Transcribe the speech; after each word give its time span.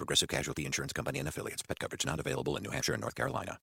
Progressive 0.00 0.30
Casualty 0.30 0.64
Insurance 0.64 0.94
Company 0.94 1.18
and 1.18 1.28
affiliates. 1.28 1.60
Pet 1.60 1.78
coverage 1.78 2.06
not 2.06 2.18
available 2.18 2.56
in 2.56 2.62
New 2.62 2.70
Hampshire 2.70 2.94
and 2.94 3.02
North 3.02 3.14
Carolina. 3.14 3.58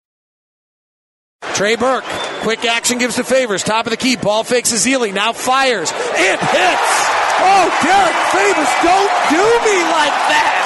Trey 1.56 1.76
Burke, 1.76 2.04
quick 2.42 2.64
action 2.64 3.00
gives 3.00 3.16
the 3.16 3.24
favors. 3.24 3.64
Top 3.64 3.88
of 3.88 3.90
the 3.90 3.98
key, 3.98 4.16
ball 4.18 4.44
fakes 4.44 4.72
Ezeli, 4.72 5.12
now 5.12 5.34
fires. 5.34 5.92
It 5.92 6.40
hits! 6.40 6.94
Oh, 7.42 7.66
Derek 7.82 8.18
Favors, 8.30 8.70
don't 8.86 9.10
do 9.34 9.42
me 9.66 9.82
like 9.90 10.14
that! 10.30 10.62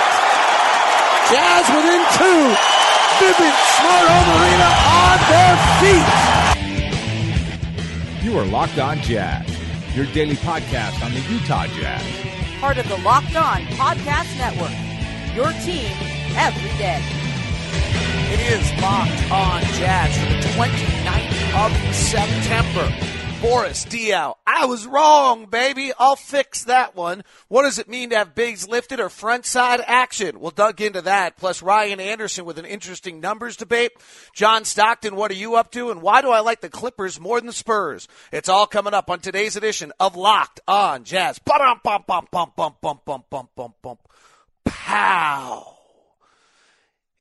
Jazz 1.31 1.63
within 1.71 2.03
two. 2.20 2.51
Vivint 3.23 3.55
Smart 3.79 4.07
Home 4.12 4.29
Arena 4.43 4.70
on 4.91 5.17
their 5.31 5.55
feet. 8.20 8.29
You 8.29 8.38
are 8.40 8.45
Locked 8.45 8.77
On 8.77 8.98
Jazz, 8.98 9.48
your 9.95 10.05
daily 10.07 10.35
podcast 10.35 11.01
on 11.01 11.13
the 11.13 11.21
Utah 11.31 11.67
Jazz. 11.67 12.03
Part 12.59 12.77
of 12.77 12.90
the 12.90 12.98
Locked 12.98 13.38
On 13.38 13.62
Podcast 13.77 14.38
Network. 14.38 14.91
Your 15.35 15.52
team 15.63 15.95
every 16.35 16.77
day. 16.77 17.02
It 18.34 18.40
is 18.52 18.81
Locked 18.81 19.31
On 19.31 19.62
Jazz 19.62 20.17
for 20.17 20.26
the 20.26 20.54
29th 20.57 21.55
of 21.55 21.95
September. 21.95 23.12
Boris 23.41 23.85
Diaw, 23.85 24.35
I 24.46 24.65
was 24.65 24.85
wrong, 24.85 25.46
baby. 25.46 25.93
I'll 25.98 26.18
fix 26.18 26.65
that 26.65 26.98
one. 26.98 27.24
What 27.48 27.63
does 27.63 27.79
it 27.79 27.87
mean 27.87 28.09
to 28.09 28.18
have 28.18 28.35
bigs 28.35 28.68
lifted 28.68 28.99
or 28.99 29.07
front 29.07 29.46
side 29.46 29.82
action? 29.87 30.41
We'll 30.41 30.52
dug 30.52 30.82
into 30.82 31.02
that. 31.04 31.37
Plus 31.37 31.62
Ryan 31.62 32.02
Anderson 32.02 32.43
with 32.43 32.59
an 32.59 32.65
interesting 32.65 33.21
numbers 33.21 33.55
debate. 33.55 33.93
John 34.35 34.65
Stockton, 34.65 35.15
what 35.15 35.32
are 35.32 35.35
you 35.35 35.55
up 35.55 35.71
to? 35.71 35.91
And 35.91 36.02
why 36.02 36.21
do 36.21 36.29
I 36.29 36.41
like 36.41 36.59
the 36.59 36.70
Clippers 36.70 37.21
more 37.21 37.40
than 37.40 37.48
the 37.48 37.54
Spurs? 37.54 38.09
It's 38.34 38.49
all 38.49 38.68
coming 38.68 38.93
up 38.93 39.09
on 39.09 39.21
today's 39.21 39.55
edition 39.55 39.93
of 39.98 40.18
Locked 40.18 40.59
On 40.68 41.05
Jazz. 41.05 41.40
Bum 41.40 41.79
bum 41.84 42.04
bum 42.05 42.27
bum 42.32 42.52
bum 42.55 42.76
bum 42.82 42.99
bum 43.05 43.24
bum 43.29 43.48
bum 43.55 43.74
bum. 43.82 43.98
Pow. 44.65 45.77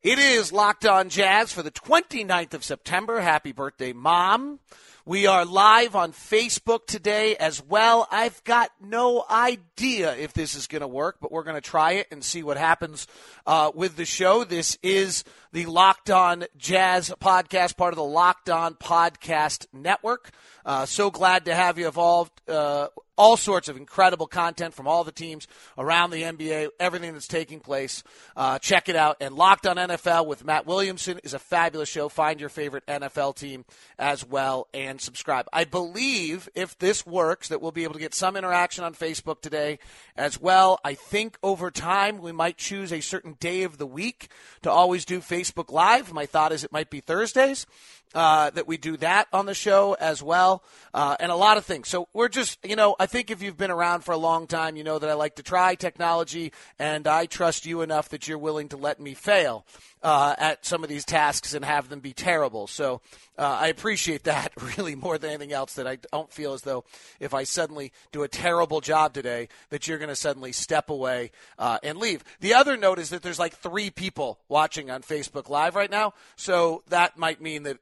It 0.02 0.19
is 0.19 0.52
Locked 0.52 0.86
On 0.86 1.08
Jazz 1.08 1.52
for 1.52 1.62
the 1.62 1.70
29th 1.70 2.55
of 2.55 2.64
September. 2.64 3.20
Happy 3.20 3.52
birthday, 3.52 3.92
Mom. 3.92 4.60
We 5.06 5.27
are 5.27 5.44
live 5.44 5.97
on 5.97 6.12
Facebook 6.12 6.86
today 6.86 7.34
as 7.36 7.62
well. 7.62 8.06
I've 8.10 8.44
got 8.44 8.70
no 8.80 9.24
idea 9.28 10.14
if 10.16 10.32
this 10.34 10.55
is 10.55 10.66
going 10.66 10.82
to 10.82 10.88
work, 10.88 11.16
but 11.20 11.32
we're 11.32 11.42
going 11.42 11.56
to 11.56 11.60
try 11.60 11.92
it 11.92 12.06
and 12.10 12.22
see 12.22 12.42
what 12.42 12.56
happens 12.56 13.06
uh, 13.47 13.72
with 13.75 13.97
the 13.97 14.04
show. 14.04 14.44
This 14.44 14.78
is 14.82 15.25
the 15.52 15.66
Locked 15.66 16.10
On 16.10 16.44
Jazz 16.56 17.12
podcast, 17.20 17.77
part 17.77 17.92
of 17.92 17.97
the 17.97 18.04
Locked 18.04 18.50
On 18.50 18.75
Podcast 18.75 19.66
Network. 19.72 20.30
Uh, 20.64 20.86
so 20.86 21.10
glad 21.10 21.47
to 21.47 21.54
have 21.54 21.78
you 21.78 21.86
involved. 21.86 22.32
Uh, 22.48 22.88
all 23.20 23.36
sorts 23.36 23.68
of 23.68 23.76
incredible 23.76 24.26
content 24.26 24.72
from 24.72 24.88
all 24.88 25.04
the 25.04 25.12
teams 25.12 25.46
around 25.76 26.08
the 26.08 26.22
NBA, 26.22 26.70
everything 26.80 27.12
that's 27.12 27.28
taking 27.28 27.60
place. 27.60 28.02
Uh, 28.34 28.58
check 28.58 28.88
it 28.88 28.96
out. 28.96 29.18
And 29.20 29.34
Locked 29.34 29.66
on 29.66 29.76
NFL 29.76 30.24
with 30.24 30.42
Matt 30.42 30.64
Williamson 30.64 31.20
is 31.22 31.34
a 31.34 31.38
fabulous 31.38 31.91
show. 31.91 32.08
Find 32.08 32.41
your 32.41 32.48
favorite 32.48 32.86
NFL 32.86 33.36
team 33.36 33.66
as 33.98 34.24
well 34.24 34.68
and 34.72 34.98
subscribe. 34.98 35.46
I 35.52 35.64
believe 35.64 36.48
if 36.54 36.78
this 36.78 37.04
works, 37.04 37.48
that 37.48 37.60
we'll 37.60 37.72
be 37.72 37.84
able 37.84 37.92
to 37.92 38.00
get 38.00 38.14
some 38.14 38.38
interaction 38.38 38.84
on 38.84 38.94
Facebook 38.94 39.42
today 39.42 39.80
as 40.16 40.41
well. 40.41 40.80
I 40.82 40.94
think 40.94 41.36
over 41.42 41.70
time 41.70 42.22
we 42.22 42.32
might 42.32 42.56
choose 42.56 42.91
a 42.91 43.00
certain 43.00 43.34
day 43.38 43.64
of 43.64 43.76
the 43.76 43.86
week 43.86 44.30
to 44.62 44.70
always 44.70 45.04
do 45.04 45.20
Facebook 45.20 45.70
Live. 45.70 46.10
My 46.10 46.25
thought 46.25 46.53
is 46.53 46.64
it 46.64 46.72
might 46.72 46.88
be 46.88 47.00
Thursdays 47.00 47.66
uh, 48.15 48.50
that 48.50 48.66
we 48.66 48.76
do 48.76 48.97
that 48.97 49.28
on 49.32 49.47
the 49.47 49.54
show 49.54 49.97
as 50.00 50.22
well, 50.22 50.62
uh, 50.93 51.16
and 51.21 51.31
a 51.31 51.37
lot 51.37 51.56
of 51.56 51.65
things. 51.65 51.88
So 51.88 52.09
we're 52.12 52.28
just, 52.28 52.59
you 52.65 52.76
know, 52.76 52.97
I 52.98 53.06
think 53.06 53.31
if 53.31 53.43
you've 53.43 53.56
been 53.56 53.71
around 53.71 54.03
for 54.03 54.12
a 54.12 54.16
long 54.16 54.47
time, 54.47 54.76
you 54.76 54.84
know 54.84 54.98
that 54.98 55.09
I 55.09 55.15
like 55.15 55.37
to 55.37 55.43
try 55.43 55.75
technology, 55.75 56.53
and 56.78 57.06
I 57.06 57.26
trust 57.26 57.66
you 57.66 57.82
enough 57.82 58.09
that 58.09 58.26
you're 58.26 58.38
willing 58.38 58.69
to 58.71 58.76
let 58.76 59.00
me 59.00 59.15
fail 59.15 59.65
uh, 60.03 60.34
at 60.38 60.65
some 60.65 60.82
of 60.82 60.88
these 60.88 61.04
tasks 61.04 61.54
and 61.54 61.65
have 61.65 61.88
them 61.88 62.00
be 62.00 62.12
terrible. 62.12 62.66
So 62.66 63.00
uh, 63.38 63.59
I 63.60 63.69
appreciate 63.69 64.25
that 64.25 64.53
really 64.77 64.94
more 64.94 65.19
than 65.19 65.31
anything 65.31 65.53
else. 65.53 65.75
That 65.75 65.87
I 65.87 65.98
don't 66.12 66.32
feel 66.32 66.53
as 66.53 66.62
though 66.62 66.84
if 67.21 67.34
I 67.34 67.44
suddenly 67.44 67.92
do 68.12 68.22
a 68.22 68.28
terrible 68.28 68.81
job 68.81 69.12
today, 69.12 69.48
that 69.69 69.87
you're 69.87 69.98
going 69.98 70.09
to 70.09 70.16
suddenly 70.16 70.53
step 70.53 70.91
away 70.91 71.31
uh, 71.59 71.78
and 71.82 71.98
leave. 71.98 72.25
The 72.41 72.54
other 72.54 72.77
note 72.77 72.98
is 72.98 73.10
that 73.10 73.22
there's 73.22 73.38
like 73.38 73.54
three 73.54 73.91
people 73.91 74.41
watching 74.48 74.91
on 74.91 75.03
Facebook 75.03 75.48
Live 75.48 75.75
right 75.75 75.91
now, 75.91 76.15
so 76.37 76.82
that 76.88 77.19
might 77.19 77.41
mean 77.41 77.65
that 77.65 77.78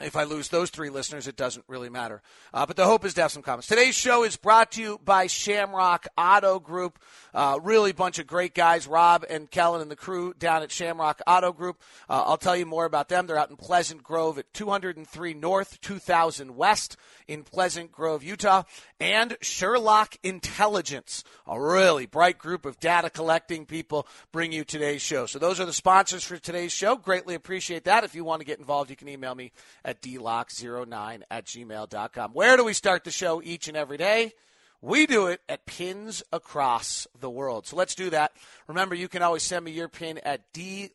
if 0.00 0.16
I 0.16 0.24
lose 0.24 0.48
those 0.48 0.70
three 0.70 0.90
listeners, 0.90 1.26
it 1.26 1.36
doesn't 1.36 1.64
really 1.68 1.88
matter. 1.88 2.22
Uh, 2.52 2.66
but 2.66 2.76
the 2.76 2.84
hope 2.84 3.04
is 3.04 3.14
to 3.14 3.22
have 3.22 3.32
some 3.32 3.42
comments. 3.42 3.66
Today's 3.66 3.94
show 3.94 4.24
is 4.24 4.36
brought 4.36 4.72
to 4.72 4.82
you 4.82 5.00
by 5.04 5.26
Shamrock 5.26 6.06
Auto 6.16 6.58
Group. 6.58 6.98
Uh, 7.34 7.58
really 7.62 7.92
bunch 7.92 8.18
of 8.18 8.26
great 8.26 8.54
guys, 8.54 8.86
Rob 8.86 9.24
and 9.28 9.50
Kellen 9.50 9.80
and 9.80 9.90
the 9.90 9.96
crew 9.96 10.34
down 10.38 10.62
at 10.62 10.70
Shamrock 10.70 11.20
Auto 11.26 11.52
Group. 11.52 11.80
Uh, 12.08 12.22
I'll 12.26 12.36
tell 12.36 12.56
you 12.56 12.66
more 12.66 12.84
about 12.84 13.08
them. 13.08 13.26
They're 13.26 13.38
out 13.38 13.50
in 13.50 13.56
Pleasant 13.56 14.02
Grove 14.02 14.38
at 14.38 14.52
203 14.54 15.34
North, 15.34 15.80
2000 15.80 16.56
West 16.56 16.96
in 17.26 17.42
Pleasant 17.42 17.92
Grove, 17.92 18.22
Utah. 18.22 18.62
And 19.00 19.36
Sherlock 19.40 20.16
Intelligence, 20.22 21.24
a 21.46 21.60
really 21.60 22.06
bright 22.06 22.38
group 22.38 22.64
of 22.64 22.80
data 22.80 23.10
collecting 23.10 23.66
people, 23.66 24.06
bring 24.32 24.52
you 24.52 24.64
today's 24.64 25.02
show. 25.02 25.26
So 25.26 25.38
those 25.38 25.60
are 25.60 25.66
the 25.66 25.72
sponsors 25.72 26.24
for 26.24 26.38
today's 26.38 26.72
show. 26.72 26.96
Greatly 26.96 27.34
appreciate 27.34 27.84
that. 27.84 28.04
If 28.04 28.14
you 28.14 28.24
want 28.24 28.40
to 28.40 28.46
get 28.46 28.58
involved, 28.58 28.90
you 28.90 28.96
can 28.96 29.08
email 29.08 29.34
me 29.34 29.52
at 29.88 30.02
dlock09 30.02 31.22
at 31.30 31.46
gmail.com. 31.46 32.32
Where 32.32 32.58
do 32.58 32.64
we 32.64 32.74
start 32.74 33.04
the 33.04 33.10
show 33.10 33.40
each 33.42 33.68
and 33.68 33.76
every 33.76 33.96
day? 33.96 34.34
We 34.82 35.06
do 35.06 35.28
it 35.28 35.40
at 35.48 35.64
pins 35.64 36.22
across 36.30 37.06
the 37.18 37.30
world. 37.30 37.66
So 37.66 37.74
let's 37.74 37.94
do 37.94 38.10
that. 38.10 38.32
Remember, 38.66 38.94
you 38.94 39.08
can 39.08 39.22
always 39.22 39.42
send 39.42 39.64
me 39.64 39.70
your 39.70 39.88
pin 39.88 40.18
at 40.18 40.52
dlock09 40.52 40.92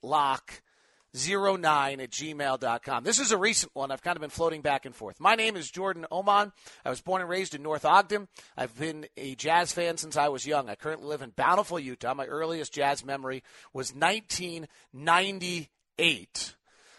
at 1.16 2.12
gmail.com. 2.12 3.04
This 3.04 3.20
is 3.20 3.32
a 3.32 3.38
recent 3.38 3.72
one. 3.74 3.90
I've 3.90 4.04
kind 4.04 4.16
of 4.16 4.22
been 4.22 4.30
floating 4.30 4.62
back 4.62 4.86
and 4.86 4.94
forth. 4.94 5.20
My 5.20 5.34
name 5.34 5.58
is 5.58 5.72
Jordan 5.72 6.06
Oman. 6.12 6.52
I 6.86 6.92
was 6.92 7.02
born 7.02 7.22
and 7.22 7.30
raised 7.30 7.56
in 7.56 7.64
North 7.64 7.86
Ogden. 7.86 8.28
I've 8.56 8.78
been 8.78 9.08
a 9.18 9.34
jazz 9.34 9.74
fan 9.74 9.98
since 9.98 10.18
I 10.18 10.28
was 10.28 10.46
young. 10.46 10.70
I 10.70 10.76
currently 10.76 11.08
live 11.08 11.24
in 11.24 11.32
Bountiful, 11.32 11.80
Utah. 11.80 12.14
My 12.14 12.28
earliest 12.28 12.76
jazz 12.76 13.04
memory 13.04 13.42
was 13.74 13.92
1998 13.92 16.56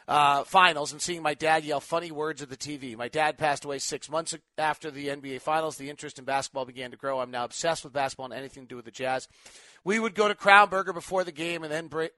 uh, 0.06 0.44
finals 0.44 0.92
and 0.92 1.00
seeing 1.00 1.22
my 1.22 1.34
dad 1.34 1.64
yell 1.64 1.80
funny 1.80 2.10
words 2.10 2.42
at 2.42 2.50
the 2.50 2.56
TV. 2.56 2.96
My 2.96 3.08
dad 3.08 3.38
passed 3.38 3.64
away 3.64 3.78
six 3.78 4.10
months 4.10 4.36
after 4.58 4.90
the 4.90 5.08
NBA 5.08 5.40
finals. 5.40 5.76
The 5.76 5.90
interest 5.90 6.18
in 6.18 6.24
basketball 6.24 6.66
began 6.66 6.90
to 6.90 6.96
grow. 6.96 7.20
I'm 7.20 7.30
now 7.30 7.44
obsessed 7.44 7.84
with 7.84 7.92
basketball 7.92 8.26
and 8.26 8.34
anything 8.34 8.64
to 8.64 8.68
do 8.68 8.76
with 8.76 8.84
the 8.84 8.90
Jazz. 8.90 9.28
We 9.82 9.98
would 9.98 10.14
go 10.14 10.28
to 10.28 10.34
Crown 10.34 10.68
Burger 10.68 10.92
before 10.92 11.24
the 11.24 11.32
game 11.32 11.62
and 11.62 11.72
then 11.72 11.86
bring, 11.88 12.10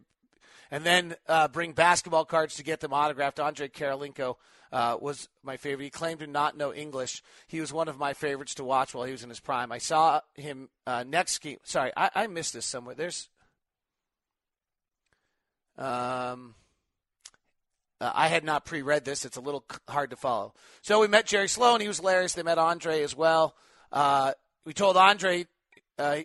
and 0.70 0.84
then 0.84 1.14
uh, 1.28 1.48
bring 1.48 1.72
basketball 1.72 2.24
cards 2.24 2.56
to 2.56 2.64
get 2.64 2.80
them 2.80 2.92
autographed. 2.92 3.38
Andre 3.38 3.68
Kirilenko 3.68 4.34
uh, 4.72 4.96
was 5.00 5.28
my 5.44 5.56
favorite. 5.56 5.84
He 5.84 5.90
claimed 5.90 6.20
to 6.20 6.26
not 6.26 6.56
know 6.56 6.72
English. 6.72 7.22
He 7.46 7.60
was 7.60 7.72
one 7.72 7.88
of 7.88 7.98
my 7.98 8.14
favorites 8.14 8.54
to 8.56 8.64
watch 8.64 8.94
while 8.94 9.04
he 9.04 9.12
was 9.12 9.22
in 9.22 9.28
his 9.28 9.40
prime. 9.40 9.70
I 9.70 9.78
saw 9.78 10.20
him 10.34 10.70
uh, 10.86 11.04
next 11.06 11.38
game. 11.38 11.58
Sorry, 11.62 11.92
I, 11.96 12.10
I 12.14 12.26
missed 12.26 12.52
this 12.52 12.66
somewhere. 12.66 12.94
There's. 12.96 13.28
Um, 15.78 16.54
uh, 18.00 18.12
I 18.14 18.28
had 18.28 18.44
not 18.44 18.64
pre-read 18.64 19.04
this. 19.04 19.24
It's 19.24 19.36
a 19.36 19.40
little 19.40 19.64
hard 19.88 20.10
to 20.10 20.16
follow. 20.16 20.54
So 20.82 21.00
we 21.00 21.08
met 21.08 21.26
Jerry 21.26 21.48
Sloan. 21.48 21.80
He 21.80 21.88
was 21.88 21.98
hilarious. 21.98 22.34
They 22.34 22.42
met 22.42 22.58
Andre 22.58 23.02
as 23.02 23.16
well. 23.16 23.54
Uh, 23.90 24.32
we 24.64 24.72
told 24.72 24.96
Andre 24.96 25.46
uh, 25.98 26.18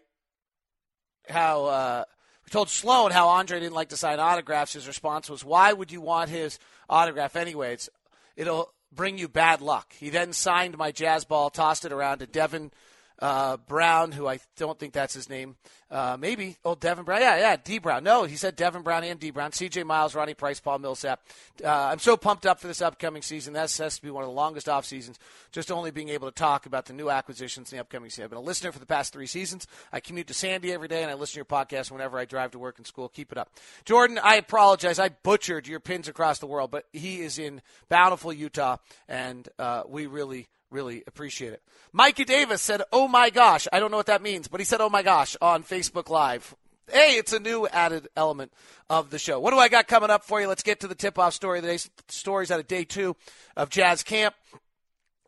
how 1.29 1.65
uh, 1.65 2.03
we 2.45 2.49
told 2.49 2.69
Sloan 2.69 3.11
how 3.11 3.29
Andre 3.29 3.59
didn't 3.59 3.75
like 3.75 3.89
to 3.89 3.97
sign 3.97 4.19
autographs. 4.19 4.73
His 4.73 4.87
response 4.87 5.29
was, 5.29 5.45
"Why 5.45 5.71
would 5.71 5.91
you 5.91 6.01
want 6.01 6.29
his 6.29 6.59
autograph 6.89 7.35
anyway? 7.35 7.73
It's, 7.73 7.89
it'll 8.35 8.73
bring 8.91 9.17
you 9.17 9.27
bad 9.27 9.61
luck." 9.61 9.93
He 9.93 10.09
then 10.09 10.33
signed 10.33 10.77
my 10.77 10.91
jazz 10.91 11.23
ball, 11.23 11.49
tossed 11.49 11.85
it 11.85 11.93
around 11.93 12.19
to 12.19 12.27
Devin 12.27 12.71
uh, 13.19 13.57
Brown, 13.57 14.11
who 14.11 14.27
I 14.27 14.39
don't 14.57 14.79
think 14.79 14.93
that's 14.93 15.13
his 15.13 15.29
name. 15.29 15.55
Uh, 15.91 16.15
maybe. 16.17 16.55
Oh, 16.63 16.73
Devin 16.73 17.03
Brown. 17.03 17.19
Yeah, 17.19 17.37
yeah, 17.37 17.57
D 17.61 17.77
Brown. 17.77 18.03
No, 18.03 18.23
he 18.23 18.37
said 18.37 18.55
Devin 18.55 18.81
Brown 18.81 19.03
and 19.03 19.19
D 19.19 19.29
Brown. 19.29 19.51
CJ 19.51 19.85
Miles, 19.85 20.15
Ronnie 20.15 20.33
Price, 20.33 20.59
Paul 20.61 20.79
Millsap. 20.79 21.21
Uh, 21.63 21.67
I'm 21.69 21.99
so 21.99 22.15
pumped 22.15 22.45
up 22.45 22.61
for 22.61 22.67
this 22.67 22.81
upcoming 22.81 23.21
season. 23.21 23.53
That 23.53 23.71
has 23.75 23.97
to 23.97 24.01
be 24.01 24.09
one 24.09 24.23
of 24.23 24.29
the 24.29 24.33
longest 24.33 24.69
off 24.69 24.85
seasons. 24.85 25.19
Just 25.51 25.69
only 25.69 25.91
being 25.91 26.07
able 26.07 26.29
to 26.29 26.33
talk 26.33 26.65
about 26.65 26.85
the 26.85 26.93
new 26.93 27.09
acquisitions 27.09 27.71
in 27.71 27.77
the 27.77 27.81
upcoming 27.81 28.09
season. 28.09 28.23
I've 28.23 28.29
been 28.29 28.39
a 28.39 28.41
listener 28.41 28.71
for 28.71 28.79
the 28.79 28.85
past 28.85 29.11
three 29.11 29.27
seasons. 29.27 29.67
I 29.91 29.99
commute 29.99 30.27
to 30.27 30.33
Sandy 30.33 30.71
every 30.71 30.87
day, 30.87 31.01
and 31.01 31.11
I 31.11 31.15
listen 31.15 31.33
to 31.33 31.37
your 31.39 31.45
podcast 31.45 31.91
whenever 31.91 32.17
I 32.17 32.23
drive 32.23 32.51
to 32.51 32.59
work 32.59 32.77
and 32.77 32.87
school. 32.87 33.09
Keep 33.09 33.33
it 33.33 33.37
up, 33.37 33.49
Jordan. 33.83 34.17
I 34.23 34.35
apologize. 34.35 34.97
I 34.97 35.09
butchered 35.09 35.67
your 35.67 35.81
pins 35.81 36.07
across 36.07 36.39
the 36.39 36.47
world, 36.47 36.71
but 36.71 36.85
he 36.93 37.19
is 37.19 37.37
in 37.37 37.61
bountiful 37.89 38.31
Utah, 38.31 38.77
and 39.09 39.47
uh, 39.59 39.83
we 39.87 40.07
really 40.07 40.47
Really 40.71 41.03
appreciate 41.05 41.51
it. 41.51 41.61
Mikey 41.91 42.23
Davis 42.23 42.61
said, 42.61 42.81
Oh 42.93 43.09
my 43.09 43.29
gosh. 43.29 43.67
I 43.73 43.81
don't 43.81 43.91
know 43.91 43.97
what 43.97 44.05
that 44.05 44.21
means, 44.21 44.47
but 44.47 44.61
he 44.61 44.65
said, 44.65 44.79
Oh 44.79 44.89
my 44.89 45.03
gosh 45.03 45.35
on 45.41 45.63
Facebook 45.63 45.80
Live. 46.09 46.55
Hey, 46.91 47.15
it's 47.15 47.33
a 47.33 47.39
new 47.39 47.67
added 47.67 48.07
element 48.15 48.51
of 48.89 49.09
the 49.09 49.17
show. 49.17 49.39
What 49.39 49.51
do 49.51 49.57
I 49.57 49.69
got 49.69 49.87
coming 49.87 50.09
up 50.09 50.23
for 50.23 50.41
you? 50.41 50.47
Let's 50.47 50.61
get 50.61 50.81
to 50.81 50.87
the 50.87 50.95
tip 50.95 51.17
off 51.17 51.33
story 51.33 51.59
of 51.59 51.63
the 51.63 51.71
day. 51.71 51.79
Stories 52.09 52.51
out 52.51 52.59
of 52.59 52.67
day 52.67 52.83
two 52.83 53.15
of 53.55 53.69
Jazz 53.69 54.03
Camp. 54.03 54.35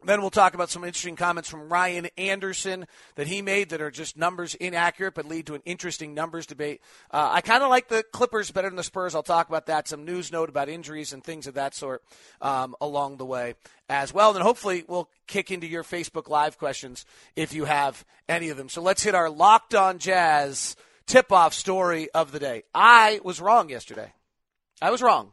Then 0.05 0.21
we'll 0.21 0.29
talk 0.29 0.53
about 0.53 0.69
some 0.69 0.83
interesting 0.83 1.15
comments 1.15 1.49
from 1.49 1.69
Ryan 1.69 2.07
Anderson 2.17 2.85
that 3.15 3.27
he 3.27 3.41
made 3.41 3.69
that 3.69 3.81
are 3.81 3.91
just 3.91 4.17
numbers 4.17 4.53
inaccurate 4.55 5.13
but 5.13 5.25
lead 5.25 5.47
to 5.47 5.55
an 5.55 5.61
interesting 5.65 6.13
numbers 6.13 6.45
debate. 6.45 6.81
Uh, 7.11 7.29
I 7.31 7.41
kind 7.41 7.63
of 7.63 7.69
like 7.69 7.87
the 7.87 8.03
Clippers 8.11 8.51
better 8.51 8.69
than 8.69 8.75
the 8.75 8.83
Spurs. 8.83 9.15
I'll 9.15 9.23
talk 9.23 9.47
about 9.47 9.67
that. 9.67 9.87
Some 9.87 10.05
news 10.05 10.31
note 10.31 10.49
about 10.49 10.69
injuries 10.69 11.13
and 11.13 11.23
things 11.23 11.47
of 11.47 11.53
that 11.53 11.73
sort 11.73 12.03
um, 12.41 12.75
along 12.81 13.17
the 13.17 13.25
way 13.25 13.55
as 13.89 14.13
well. 14.13 14.29
And 14.29 14.37
then 14.37 14.43
hopefully 14.43 14.83
we'll 14.87 15.09
kick 15.27 15.51
into 15.51 15.67
your 15.67 15.83
Facebook 15.83 16.27
Live 16.27 16.57
questions 16.57 17.05
if 17.35 17.53
you 17.53 17.65
have 17.65 18.05
any 18.27 18.49
of 18.49 18.57
them. 18.57 18.69
So 18.69 18.81
let's 18.81 19.03
hit 19.03 19.15
our 19.15 19.29
locked 19.29 19.73
on 19.73 19.99
jazz 19.99 20.75
tip 21.05 21.31
off 21.31 21.53
story 21.53 22.09
of 22.11 22.31
the 22.31 22.39
day. 22.39 22.63
I 22.73 23.19
was 23.23 23.41
wrong 23.41 23.69
yesterday. 23.69 24.13
I 24.81 24.91
was 24.91 25.01
wrong. 25.01 25.31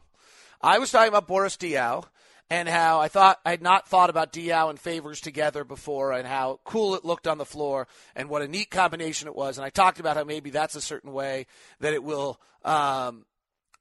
I 0.61 0.79
was 0.79 0.91
talking 0.91 1.09
about 1.09 1.27
Boris 1.27 1.57
Diaw 1.57 2.05
and 2.51 2.67
how 2.67 2.99
I 2.99 3.07
thought 3.07 3.39
I 3.45 3.51
had 3.51 3.61
not 3.61 3.87
thought 3.87 4.09
about 4.09 4.33
Diaw 4.33 4.69
and 4.69 4.77
Favors 4.77 5.21
together 5.21 5.63
before, 5.63 6.11
and 6.11 6.27
how 6.27 6.59
cool 6.65 6.95
it 6.95 7.05
looked 7.05 7.25
on 7.25 7.37
the 7.37 7.45
floor, 7.45 7.87
and 8.13 8.27
what 8.27 8.41
a 8.41 8.47
neat 8.47 8.69
combination 8.69 9.29
it 9.29 9.35
was. 9.35 9.57
And 9.57 9.63
I 9.63 9.69
talked 9.69 10.01
about 10.01 10.17
how 10.17 10.25
maybe 10.25 10.49
that's 10.49 10.75
a 10.75 10.81
certain 10.81 11.13
way 11.13 11.47
that 11.79 11.93
it 11.93 12.03
will 12.03 12.41
um, 12.65 13.25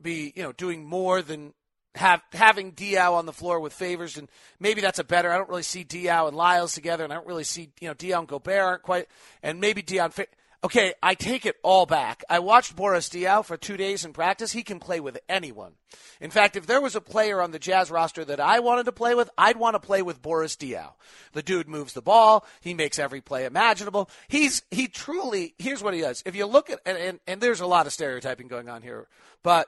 be, 0.01 0.33
you 0.37 0.45
know, 0.45 0.53
doing 0.53 0.87
more 0.87 1.21
than 1.21 1.53
have 1.97 2.23
having 2.33 2.71
Diaw 2.71 3.15
on 3.15 3.27
the 3.27 3.33
floor 3.33 3.59
with 3.59 3.73
Favors, 3.73 4.17
and 4.17 4.29
maybe 4.61 4.81
that's 4.81 5.01
a 5.01 5.05
better. 5.05 5.33
I 5.33 5.37
don't 5.37 5.49
really 5.49 5.65
see 5.65 5.85
Diaw 5.85 6.29
and 6.29 6.37
Lyles 6.37 6.73
together, 6.73 7.03
and 7.03 7.13
I 7.13 7.17
don't 7.17 7.27
really 7.27 7.43
see 7.43 7.71
you 7.81 7.89
know 7.89 7.95
Diaw 7.95 8.21
and 8.21 8.29
Gobert 8.29 8.63
aren't 8.63 8.83
quite, 8.83 9.09
and 9.43 9.61
maybe. 9.61 9.85
And 9.99 10.15
Okay, 10.63 10.93
I 11.03 11.15
take 11.15 11.47
it 11.47 11.57
all 11.63 11.87
back. 11.87 12.23
I 12.29 12.41
watched 12.41 12.77
Boris 12.77 13.09
Diaw 13.09 13.43
for 13.43 13.57
two 13.57 13.79
days 13.79 14.05
in 14.05 14.13
practice. 14.13 14.53
He 14.53 14.63
can 14.63 14.79
play 14.79 15.01
with 15.01 15.19
anyone. 15.27 15.73
In 16.21 16.31
fact, 16.31 16.55
if 16.55 16.67
there 16.67 16.83
was 16.83 16.95
a 16.95 17.01
player 17.01 17.41
on 17.41 17.51
the 17.51 17.59
Jazz 17.59 17.91
roster 17.91 18.27
that 18.27 18.41
I 18.41 18.61
wanted 18.61 18.85
to 18.85 18.93
play 18.93 19.15
with, 19.15 19.31
I'd 19.39 19.57
want 19.57 19.75
to 19.75 19.81
play 19.81 20.03
with 20.03 20.21
Boris 20.21 20.57
Diaw. 20.57 20.93
The 21.33 21.43
dude 21.43 21.67
moves 21.67 21.95
the 21.95 22.03
ball. 22.03 22.47
He 22.61 22.75
makes 22.75 22.99
every 22.99 23.23
play 23.23 23.47
imaginable. 23.47 24.11
He's 24.29 24.63
he 24.71 24.87
truly. 24.87 25.55
Here's 25.57 25.83
what 25.83 25.95
he 25.95 26.03
does. 26.03 26.23
If 26.27 26.37
you 26.37 26.45
look 26.45 26.69
at 26.69 26.81
and 26.85 26.99
and, 26.99 27.21
and 27.27 27.41
there's 27.41 27.61
a 27.61 27.67
lot 27.67 27.87
of 27.87 27.95
stereotyping 27.95 28.49
going 28.49 28.69
on 28.69 28.83
here, 28.83 29.07
but 29.43 29.67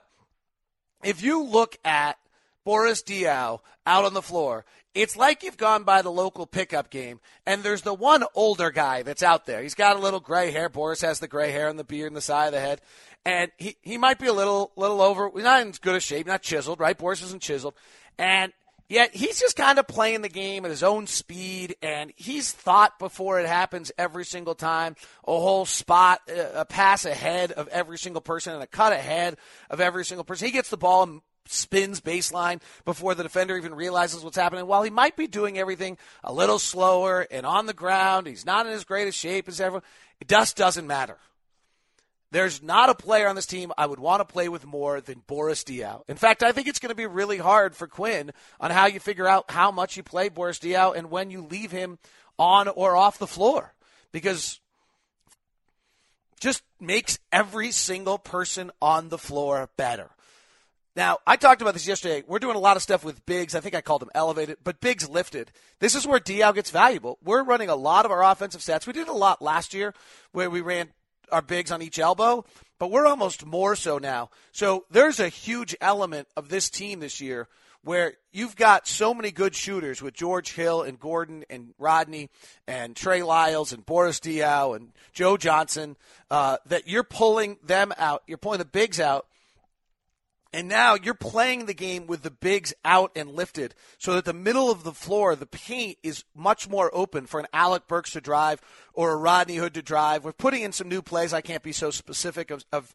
if 1.03 1.23
you 1.23 1.43
look 1.43 1.79
at 1.87 2.19
Boris 2.65 3.03
Diaw 3.03 3.61
out 3.87 4.05
on 4.05 4.15
the 4.15 4.23
floor. 4.23 4.65
It's 4.95 5.17
like 5.17 5.43
you've 5.43 5.57
gone 5.57 5.85
by 5.85 6.03
the 6.03 6.13
local 6.13 6.47
pickup 6.47 6.91
game, 6.91 7.21
and 7.47 7.63
there's 7.63 7.83
the 7.83 7.95
one 7.95 8.25
older 8.35 8.71
guy 8.71 9.03
that's 9.03 9.23
out 9.23 9.47
there. 9.47 9.63
He's 9.63 9.75
got 9.75 9.97
a 9.97 10.01
little 10.01 10.21
gray 10.21 10.51
hair. 10.51 10.69
Boris 10.69 11.01
has 11.01 11.19
the 11.19 11.29
gray 11.29 11.51
hair 11.51 11.69
and 11.69 11.79
the 11.79 11.85
beard 11.85 12.09
and 12.09 12.17
the 12.17 12.21
side 12.21 12.47
of 12.47 12.53
the 12.53 12.61
head, 12.61 12.81
and 13.25 13.51
he 13.57 13.77
he 13.81 13.97
might 13.97 14.19
be 14.19 14.27
a 14.27 14.33
little 14.33 14.73
little 14.77 15.01
over, 15.01 15.31
He's 15.35 15.45
not 15.45 15.63
in 15.63 15.69
as 15.69 15.79
good 15.79 15.95
a 15.95 16.01
shape, 16.01 16.27
not 16.27 16.43
chiseled, 16.43 16.79
right? 16.79 16.97
Boris 16.97 17.23
isn't 17.23 17.43
chiseled, 17.43 17.75
and 18.19 18.53
Yet 18.93 19.15
he's 19.15 19.41
just 19.41 19.57
kind 19.57 19.79
of 19.79 19.89
playing 19.89 20.21
the 20.21 20.29
game 20.29 20.67
at 20.67 20.71
his 20.71 20.83
own 20.83 21.07
speed, 21.07 21.77
and 21.81 22.13
he's 22.15 22.53
thought 22.53 22.99
before 22.99 23.41
it 23.41 23.47
happens 23.47 23.91
every 23.97 24.27
single 24.27 24.55
time. 24.55 24.97
A 25.27 25.33
whole 25.33 25.65
spot, 25.65 26.21
a 26.29 26.67
pass 26.67 27.07
ahead 27.07 27.53
of 27.53 27.69
every 27.69 27.97
single 27.97 28.21
person, 28.21 28.53
and 28.53 28.63
a 28.63 28.67
cut 28.67 28.93
ahead 28.93 29.39
of 29.71 29.81
every 29.81 30.05
single 30.05 30.25
person. 30.25 30.45
He 30.45 30.53
gets 30.53 30.69
the 30.69 30.77
ball 30.77 31.05
and 31.05 31.21
spins 31.47 32.01
baseline 32.01 32.61
before 32.85 33.15
the 33.15 33.23
defender 33.23 33.57
even 33.57 33.75
realizes 33.75 34.23
what's 34.23 34.37
happening. 34.37 34.67
While 34.67 34.83
he 34.83 34.91
might 34.91 35.17
be 35.17 35.27
doing 35.27 35.59
everything 35.59 35.99
a 36.23 36.33
little 36.33 36.59
slower 36.59 37.27
and 37.31 37.45
on 37.45 37.67
the 37.67 37.75
ground, 37.75 38.27
he's 38.27 38.47
not 38.47 38.67
in 38.67 38.73
as 38.73 38.85
great 38.85 39.09
a 39.09 39.13
shape 39.13 39.49
as 39.49 39.61
ever. 39.61 39.83
It 40.21 40.29
just 40.29 40.57
doesn't 40.57 40.87
matter. 40.87 41.19
There's 42.31 42.63
not 42.63 42.89
a 42.89 42.95
player 42.95 43.29
on 43.29 43.37
this 43.37 43.45
team 43.45 43.73
I 43.77 43.85
would 43.85 44.01
want 44.01 44.21
to 44.21 44.33
play 44.33 44.49
with 44.49 44.65
more 44.65 45.03
than 45.03 45.23
Boris 45.27 45.65
Diaw. 45.65 46.01
In 46.09 46.17
fact, 46.17 46.43
I 46.43 46.53
think 46.53 46.67
it's 46.67 46.79
going 46.79 46.89
to 46.89 46.95
be 46.95 47.07
really 47.07 47.37
hard 47.37 47.77
for 47.77 47.87
Quinn 47.87 48.33
on 48.59 48.71
how 48.71 48.87
you 48.87 49.01
figure 49.01 49.29
out 49.29 49.51
how 49.51 49.71
much 49.71 49.99
you 49.99 50.03
play 50.03 50.31
Boris 50.31 50.59
Diaw 50.59 50.97
and 50.97 51.11
when 51.11 51.31
you 51.31 51.43
leave 51.43 51.71
him 51.71 51.99
on 52.39 52.69
or 52.69 52.97
off 52.97 53.19
the 53.19 53.27
floor 53.27 53.75
because 54.13 54.61
just 56.41 56.63
makes 56.81 57.19
every 57.31 57.71
single 57.71 58.19
person 58.19 58.73
on 58.81 59.11
the 59.11 59.19
floor 59.19 59.69
better. 59.77 60.11
Now, 60.95 61.19
I 61.27 61.37
talked 61.37 61.63
about 61.63 61.73
this 61.73 61.87
yesterday. 61.87 62.23
We're 62.27 62.39
doing 62.39 62.57
a 62.57 62.61
lot 62.61 62.77
of 62.77 62.83
stuff 62.83 63.03
with 63.03 63.25
bigs. 63.25 63.55
I 63.55 63.61
think 63.61 63.75
I 63.75 63.81
called 63.81 64.03
them 64.03 64.11
elevated, 64.15 64.59
but 64.63 64.81
bigs 64.81 65.09
lifted. 65.09 65.51
This 65.79 65.95
is 65.95 66.07
where 66.07 66.21
Diaw 66.21 66.55
gets 66.55 66.71
valuable. 66.71 67.19
We're 67.25 67.43
running 67.43 67.71
a 67.71 67.77
lot 67.77 68.05
of 68.05 68.11
our 68.11 68.23
offensive 68.23 68.63
sets. 68.63 68.87
We 68.87 68.93
did 68.93 69.09
a 69.09 69.13
lot 69.13 69.41
last 69.41 69.73
year 69.73 69.95
where 70.33 70.51
we 70.51 70.61
ran 70.61 70.89
our 71.31 71.41
bigs 71.41 71.73
on 71.73 71.81
each 71.81 71.99
elbow, 71.99 72.45
but 72.79 72.91
we're 72.91 73.07
almost 73.07 73.47
more 73.47 73.75
so 73.75 73.97
now. 73.97 74.29
So 74.53 74.85
there's 74.91 75.19
a 75.19 75.29
huge 75.29 75.75
element 75.81 76.29
of 76.37 76.51
this 76.51 76.69
team 76.69 77.01
this 77.01 77.23
year 77.23 77.49
where 77.85 78.13
you've 78.31 78.55
got 78.55 78.87
so 78.87 79.15
many 79.15 79.33
good 79.33 79.55
shooters 79.55 80.03
with 80.03 80.15
George 80.15 80.53
Hill 80.53 80.83
and 80.83 81.01
Gordon 81.01 81.45
and 81.49 81.75
Rodney 81.79 82.29
and 82.69 82.95
Trey 82.95 83.23
Lyles 83.23 83.73
and 83.73 83.85
Boris 83.85 84.21
Diaw 84.21 84.77
and 84.77 84.93
Joe 85.13 85.39
Johnson 85.39 85.97
uh, 86.31 86.59
that 86.67 86.87
you're 86.87 87.03
pulling 87.03 87.57
them 87.65 87.93
out. 87.97 88.23
You're 88.27 88.39
pulling 88.39 88.59
the 88.59 88.67
bigs 88.67 89.01
out 89.01 89.27
and 90.53 90.69
now 90.69 90.95
you're 90.95 91.15
playing 91.15 91.67
the 91.67 91.75
game 91.75 92.07
with 92.07 92.23
the 92.23 92.31
bigs 92.31 92.75
out 92.85 93.11
and 93.17 93.31
lifted 93.31 93.75
so 93.99 94.15
that 94.15 94.27
the 94.27 94.35
middle 94.35 94.71
of 94.71 94.85
the 94.85 94.93
floor, 94.93 95.35
the 95.35 95.47
paint 95.47 95.97
is 96.03 96.25
much 96.35 96.69
more 96.69 96.91
open 96.95 97.27
for 97.27 97.41
an 97.41 97.47
Alec 97.53 97.89
Burks 97.89 98.13
to 98.13 98.21
drive 98.21 98.61
or 98.93 99.13
a 99.13 99.17
Rodney 99.17 99.57
Hood 99.57 99.75
to 99.75 99.83
drive. 99.83 100.25
We're 100.25 100.33
putting 100.33 100.63
in 100.63 100.73
some 100.73 100.89
new 100.89 101.01
plays. 101.01 101.33
I 101.33 101.41
can't 101.41 101.63
be 101.63 101.73
so 101.73 101.91
specific 101.91 102.51
of, 102.51 102.65
of 102.71 102.95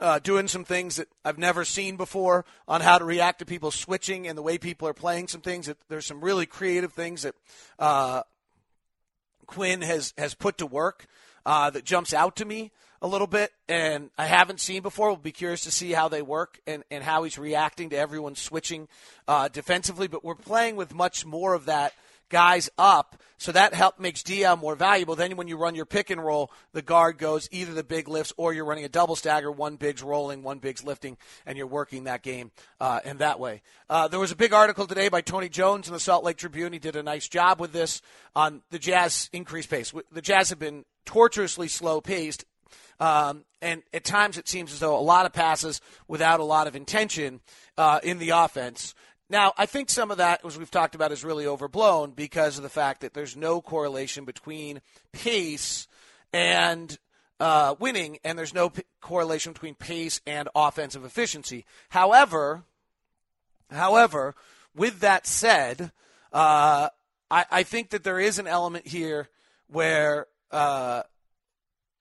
uh, 0.00 0.18
doing 0.18 0.48
some 0.48 0.64
things 0.64 0.96
that 0.96 1.08
I've 1.24 1.38
never 1.38 1.64
seen 1.64 1.96
before 1.96 2.44
on 2.66 2.80
how 2.80 2.98
to 2.98 3.04
react 3.04 3.38
to 3.38 3.46
people 3.46 3.70
switching 3.70 4.26
and 4.26 4.36
the 4.36 4.42
way 4.42 4.58
people 4.58 4.88
are 4.88 4.94
playing 4.94 5.28
some 5.28 5.40
things. 5.40 5.66
That 5.66 5.78
there's 5.88 6.06
some 6.06 6.20
really 6.20 6.46
creative 6.46 6.92
things 6.92 7.22
that 7.22 7.34
uh, 7.78 8.22
Quinn 9.46 9.82
has, 9.82 10.12
has 10.18 10.34
put 10.34 10.58
to 10.58 10.66
work 10.66 11.06
uh, 11.46 11.70
that 11.70 11.84
jumps 11.84 12.12
out 12.12 12.34
to 12.36 12.44
me 12.44 12.72
a 13.02 13.06
little 13.06 13.26
bit, 13.26 13.52
and 13.68 14.10
I 14.16 14.26
haven't 14.26 14.60
seen 14.60 14.82
before. 14.82 15.08
We'll 15.08 15.16
be 15.16 15.32
curious 15.32 15.62
to 15.62 15.70
see 15.70 15.92
how 15.92 16.08
they 16.08 16.22
work 16.22 16.60
and, 16.66 16.82
and 16.90 17.04
how 17.04 17.24
he's 17.24 17.38
reacting 17.38 17.90
to 17.90 17.96
everyone 17.96 18.34
switching 18.34 18.88
uh, 19.28 19.48
defensively. 19.48 20.08
But 20.08 20.24
we're 20.24 20.34
playing 20.34 20.76
with 20.76 20.94
much 20.94 21.26
more 21.26 21.54
of 21.54 21.66
that 21.66 21.92
guys 22.28 22.68
up, 22.76 23.20
so 23.38 23.52
that 23.52 23.74
help 23.74 24.00
makes 24.00 24.22
Diaw 24.22 24.58
more 24.58 24.74
valuable. 24.74 25.14
Then 25.14 25.36
when 25.36 25.46
you 25.46 25.56
run 25.56 25.74
your 25.74 25.86
pick 25.86 26.10
and 26.10 26.24
roll, 26.24 26.50
the 26.72 26.82
guard 26.82 27.18
goes 27.18 27.48
either 27.52 27.72
the 27.72 27.84
big 27.84 28.08
lifts 28.08 28.32
or 28.36 28.52
you're 28.52 28.64
running 28.64 28.84
a 28.84 28.88
double 28.88 29.14
stagger, 29.14 29.50
one 29.50 29.76
big's 29.76 30.02
rolling, 30.02 30.42
one 30.42 30.58
big's 30.58 30.82
lifting, 30.82 31.16
and 31.44 31.56
you're 31.56 31.66
working 31.66 32.04
that 32.04 32.22
game 32.22 32.50
uh, 32.80 33.00
in 33.04 33.18
that 33.18 33.38
way. 33.38 33.62
Uh, 33.88 34.08
there 34.08 34.18
was 34.18 34.32
a 34.32 34.36
big 34.36 34.52
article 34.52 34.86
today 34.86 35.08
by 35.08 35.20
Tony 35.20 35.48
Jones 35.48 35.86
in 35.86 35.92
the 35.92 36.00
Salt 36.00 36.24
Lake 36.24 36.36
Tribune. 36.36 36.72
He 36.72 36.78
did 36.78 36.96
a 36.96 37.02
nice 37.02 37.28
job 37.28 37.60
with 37.60 37.72
this 37.72 38.02
on 38.34 38.62
the 38.70 38.78
Jazz 38.78 39.30
increased 39.32 39.70
pace. 39.70 39.92
The 40.10 40.22
Jazz 40.22 40.50
have 40.50 40.58
been 40.58 40.84
torturously 41.04 41.68
slow 41.68 42.00
paced 42.00 42.44
um, 43.00 43.44
and 43.60 43.82
at 43.92 44.04
times 44.04 44.38
it 44.38 44.48
seems 44.48 44.72
as 44.72 44.80
though 44.80 44.98
a 44.98 45.00
lot 45.00 45.26
of 45.26 45.32
passes 45.32 45.80
without 46.08 46.40
a 46.40 46.44
lot 46.44 46.66
of 46.66 46.76
intention 46.76 47.40
uh, 47.76 48.00
in 48.02 48.18
the 48.18 48.30
offense. 48.30 48.94
Now, 49.28 49.52
I 49.58 49.66
think 49.66 49.90
some 49.90 50.10
of 50.10 50.18
that, 50.18 50.44
as 50.44 50.56
we've 50.56 50.70
talked 50.70 50.94
about, 50.94 51.10
is 51.10 51.24
really 51.24 51.46
overblown 51.46 52.12
because 52.12 52.58
of 52.58 52.62
the 52.62 52.68
fact 52.68 53.00
that 53.00 53.12
there's 53.12 53.36
no 53.36 53.60
correlation 53.60 54.24
between 54.24 54.80
pace 55.12 55.88
and 56.32 56.96
uh, 57.40 57.74
winning, 57.78 58.18
and 58.24 58.38
there's 58.38 58.54
no 58.54 58.70
p- 58.70 58.82
correlation 59.00 59.52
between 59.52 59.74
pace 59.74 60.20
and 60.26 60.48
offensive 60.54 61.04
efficiency. 61.04 61.64
However, 61.88 62.62
however, 63.70 64.34
with 64.74 65.00
that 65.00 65.26
said, 65.26 65.90
uh, 66.32 66.88
I, 67.30 67.44
I, 67.50 67.62
think 67.62 67.90
that 67.90 68.04
there 68.04 68.20
is 68.20 68.38
an 68.38 68.46
element 68.46 68.86
here 68.86 69.28
where 69.68 70.26
uh, 70.50 71.02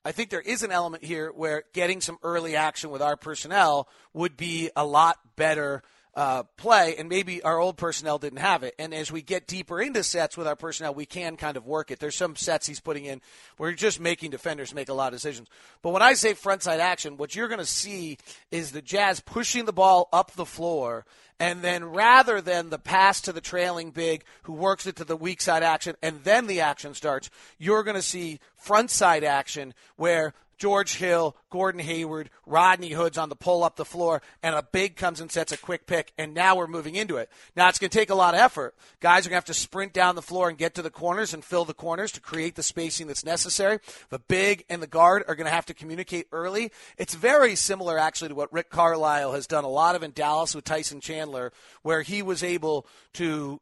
I 0.07 0.11
think 0.11 0.29
there 0.29 0.39
is 0.39 0.61
an 0.61 0.71
element 0.71 1.03
here 1.03 1.31
where 1.31 1.63
getting 1.73 1.99
some 1.99 2.19
early 2.21 2.55
action 2.55 2.91
with 2.91 3.01
our 3.01 3.17
personnel 3.17 3.89
would 4.13 4.37
be 4.37 4.69
a 4.75 4.85
lot 4.85 5.17
better 5.35 5.81
uh, 6.15 6.43
play, 6.55 6.95
and 6.97 7.09
maybe 7.09 7.43
our 7.43 7.59
old 7.59 7.77
personnel 7.77 8.17
didn't 8.17 8.39
have 8.39 8.63
it. 8.63 8.73
And 8.79 8.93
as 8.93 9.11
we 9.11 9.21
get 9.21 9.47
deeper 9.47 9.81
into 9.81 10.03
sets 10.03 10.37
with 10.37 10.47
our 10.47 10.55
personnel, 10.55 10.93
we 10.93 11.05
can 11.05 11.35
kind 11.35 11.57
of 11.57 11.65
work 11.65 11.91
it. 11.91 11.99
There's 11.99 12.15
some 12.15 12.35
sets 12.35 12.67
he's 12.67 12.79
putting 12.79 13.05
in 13.05 13.21
where 13.57 13.69
you're 13.69 13.77
just 13.77 13.99
making 13.99 14.31
defenders 14.31 14.73
make 14.73 14.89
a 14.89 14.93
lot 14.93 15.07
of 15.07 15.13
decisions. 15.13 15.49
But 15.81 15.91
when 15.91 16.01
I 16.01 16.13
say 16.13 16.33
frontside 16.33 16.79
action, 16.79 17.17
what 17.17 17.35
you're 17.35 17.49
going 17.49 17.59
to 17.59 17.65
see 17.65 18.17
is 18.49 18.71
the 18.71 18.81
Jazz 18.81 19.19
pushing 19.19 19.65
the 19.65 19.73
ball 19.73 20.07
up 20.13 20.31
the 20.31 20.45
floor. 20.45 21.05
And 21.37 21.61
then 21.61 21.83
rather 21.83 22.39
than 22.39 22.69
the 22.69 22.79
pass 22.79 23.19
to 23.21 23.33
the 23.33 23.41
trailing 23.41 23.91
big 23.91 24.23
who 24.43 24.53
works 24.53 24.85
it 24.85 24.95
to 24.97 25.03
the 25.03 25.17
weak 25.17 25.41
side 25.41 25.63
action 25.63 25.97
and 26.01 26.23
then 26.23 26.47
the 26.47 26.61
action 26.61 26.93
starts, 26.93 27.29
you're 27.57 27.83
going 27.83 27.97
to 27.97 28.01
see 28.01 28.39
front 28.55 28.89
side 28.89 29.25
action 29.25 29.73
where 29.97 30.33
George 30.57 30.95
Hill, 30.95 31.35
Gordon 31.49 31.81
Hayward, 31.81 32.29
Rodney 32.45 32.91
Hood's 32.91 33.17
on 33.17 33.29
the 33.29 33.35
pull 33.35 33.63
up 33.63 33.75
the 33.75 33.85
floor, 33.85 34.21
and 34.41 34.55
a 34.55 34.63
big 34.63 34.95
comes 34.95 35.19
and 35.19 35.31
sets 35.31 35.51
a 35.51 35.57
quick 35.57 35.85
pick, 35.85 36.13
and 36.17 36.33
now 36.33 36.55
we're 36.55 36.67
moving 36.67 36.95
into 36.95 37.17
it. 37.17 37.29
Now 37.55 37.69
it's 37.69 37.79
going 37.79 37.89
to 37.89 37.97
take 37.97 38.09
a 38.09 38.15
lot 38.15 38.33
of 38.33 38.39
effort. 38.39 38.75
Guys 38.99 39.25
are 39.25 39.29
going 39.29 39.35
to 39.41 39.45
have 39.45 39.45
to 39.45 39.53
sprint 39.53 39.93
down 39.93 40.15
the 40.15 40.21
floor 40.21 40.49
and 40.49 40.57
get 40.57 40.75
to 40.75 40.81
the 40.81 40.89
corners 40.89 41.33
and 41.33 41.43
fill 41.43 41.65
the 41.65 41.73
corners 41.73 42.11
to 42.13 42.21
create 42.21 42.55
the 42.55 42.63
spacing 42.63 43.07
that's 43.07 43.25
necessary. 43.25 43.79
The 44.09 44.19
big 44.19 44.65
and 44.69 44.81
the 44.81 44.87
guard 44.87 45.23
are 45.27 45.35
going 45.35 45.45
to 45.45 45.53
have 45.53 45.65
to 45.67 45.73
communicate 45.73 46.27
early. 46.31 46.71
It's 46.97 47.15
very 47.15 47.55
similar, 47.55 47.97
actually, 47.97 48.29
to 48.29 48.35
what 48.35 48.53
Rick 48.53 48.69
Carlisle 48.69 49.33
has 49.33 49.47
done 49.47 49.63
a 49.63 49.69
lot 49.69 49.95
of 49.95 50.03
in 50.03 50.11
Dallas 50.11 50.55
with 50.55 50.63
Tyson 50.63 51.01
Chandler, 51.01 51.51
where 51.81 52.01
he 52.01 52.21
was 52.21 52.43
able 52.43 52.87
to 53.13 53.59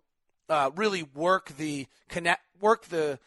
uh, 0.50 0.72
really 0.76 1.04
work 1.04 1.56
the 1.58 1.88
connect, 2.10 2.42
work 2.60 2.86
the 2.86 3.20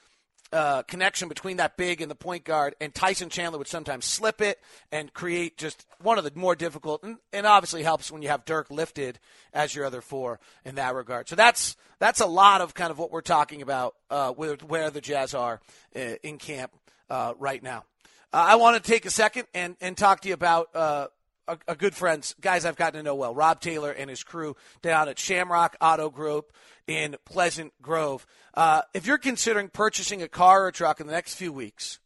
uh, 0.56 0.82
connection 0.84 1.28
between 1.28 1.58
that 1.58 1.76
big 1.76 2.00
and 2.00 2.10
the 2.10 2.14
point 2.14 2.44
guard, 2.44 2.74
and 2.80 2.94
Tyson 2.94 3.28
Chandler 3.28 3.58
would 3.58 3.68
sometimes 3.68 4.06
slip 4.06 4.40
it 4.40 4.58
and 4.90 5.12
create 5.12 5.58
just 5.58 5.86
one 6.00 6.16
of 6.16 6.24
the 6.24 6.32
more 6.34 6.56
difficult, 6.56 7.02
and, 7.02 7.18
and 7.32 7.46
obviously 7.46 7.82
helps 7.82 8.10
when 8.10 8.22
you 8.22 8.28
have 8.28 8.46
Dirk 8.46 8.70
lifted 8.70 9.18
as 9.52 9.74
your 9.74 9.84
other 9.84 10.00
four 10.00 10.40
in 10.64 10.76
that 10.76 10.94
regard. 10.94 11.28
So 11.28 11.36
that's 11.36 11.76
that's 11.98 12.20
a 12.20 12.26
lot 12.26 12.62
of 12.62 12.72
kind 12.72 12.90
of 12.90 12.98
what 12.98 13.10
we're 13.10 13.20
talking 13.20 13.60
about 13.60 13.94
uh, 14.10 14.32
with 14.36 14.62
where 14.62 14.90
the 14.90 15.02
Jazz 15.02 15.34
are 15.34 15.60
uh, 15.94 16.00
in 16.22 16.38
camp 16.38 16.72
uh, 17.10 17.34
right 17.38 17.62
now. 17.62 17.84
Uh, 18.32 18.44
I 18.48 18.56
want 18.56 18.82
to 18.82 18.90
take 18.90 19.04
a 19.04 19.10
second 19.10 19.46
and, 19.54 19.76
and 19.80 19.96
talk 19.96 20.20
to 20.22 20.28
you 20.28 20.34
about 20.34 20.74
uh, 20.74 21.08
a, 21.48 21.58
a, 21.68 21.74
good 21.74 21.94
friends, 21.94 22.34
guys 22.40 22.64
I've 22.64 22.76
gotten 22.76 22.98
to 22.98 23.02
know 23.02 23.14
well, 23.14 23.34
Rob 23.34 23.60
Taylor 23.60 23.90
and 23.90 24.10
his 24.10 24.22
crew 24.22 24.56
down 24.82 25.08
at 25.08 25.18
Shamrock 25.18 25.76
Auto 25.80 26.10
Group 26.10 26.52
in 26.86 27.16
Pleasant 27.24 27.72
Grove. 27.82 28.26
Uh, 28.54 28.82
if 28.94 29.06
you're 29.06 29.18
considering 29.18 29.68
purchasing 29.68 30.22
a 30.22 30.28
car 30.28 30.64
or 30.64 30.68
a 30.68 30.72
truck 30.72 31.00
in 31.00 31.06
the 31.06 31.12
next 31.12 31.34
few 31.34 31.52
weeks, 31.52 32.00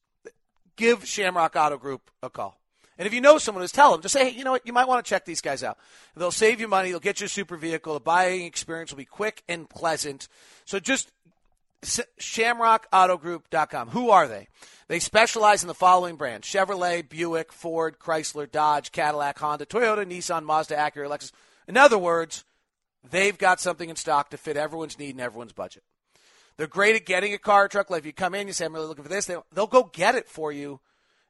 give 0.76 1.06
Shamrock 1.06 1.56
Auto 1.56 1.78
Group 1.78 2.10
a 2.22 2.30
call. 2.30 2.60
And 2.98 3.06
if 3.06 3.14
you 3.14 3.22
know 3.22 3.38
someone, 3.38 3.64
just 3.64 3.74
tell 3.74 3.92
them. 3.92 4.02
Just 4.02 4.12
say, 4.12 4.30
hey, 4.30 4.36
you 4.36 4.44
know 4.44 4.52
what? 4.52 4.66
You 4.66 4.74
might 4.74 4.86
want 4.86 5.02
to 5.02 5.08
check 5.08 5.24
these 5.24 5.40
guys 5.40 5.64
out. 5.64 5.78
They'll 6.16 6.30
save 6.30 6.60
you 6.60 6.68
money. 6.68 6.90
They'll 6.90 7.00
get 7.00 7.20
you 7.20 7.26
a 7.26 7.30
super 7.30 7.56
vehicle. 7.56 7.94
The 7.94 8.00
buying 8.00 8.44
experience 8.44 8.90
will 8.90 8.98
be 8.98 9.06
quick 9.06 9.42
and 9.48 9.68
pleasant. 9.70 10.28
So 10.66 10.78
just 10.78 11.10
shamrockautogroup.com. 11.82 13.88
Who 13.88 14.10
are 14.10 14.28
they? 14.28 14.48
They 14.88 14.98
specialize 14.98 15.62
in 15.62 15.68
the 15.68 15.74
following 15.74 16.16
brands 16.16 16.48
Chevrolet, 16.48 17.08
Buick, 17.08 17.52
Ford, 17.52 17.98
Chrysler, 17.98 18.50
Dodge, 18.50 18.92
Cadillac, 18.92 19.38
Honda, 19.38 19.66
Toyota, 19.66 20.04
Nissan, 20.04 20.44
Mazda, 20.44 20.76
Acura, 20.76 21.08
Lexus. 21.08 21.32
In 21.68 21.76
other 21.76 21.98
words, 21.98 22.44
they've 23.08 23.38
got 23.38 23.60
something 23.60 23.88
in 23.88 23.96
stock 23.96 24.30
to 24.30 24.36
fit 24.36 24.56
everyone's 24.56 24.98
need 24.98 25.10
and 25.10 25.20
everyone's 25.20 25.52
budget. 25.52 25.84
They're 26.56 26.66
great 26.66 26.96
at 26.96 27.06
getting 27.06 27.32
a 27.32 27.38
car 27.38 27.64
or 27.64 27.68
truck. 27.68 27.88
Like 27.88 28.00
if 28.00 28.06
you 28.06 28.12
come 28.12 28.34
in, 28.34 28.46
you 28.46 28.52
say, 28.52 28.66
I'm 28.66 28.74
really 28.74 28.88
looking 28.88 29.04
for 29.04 29.10
this, 29.10 29.26
they'll, 29.26 29.46
they'll 29.54 29.66
go 29.66 29.84
get 29.84 30.14
it 30.14 30.28
for 30.28 30.52
you 30.52 30.80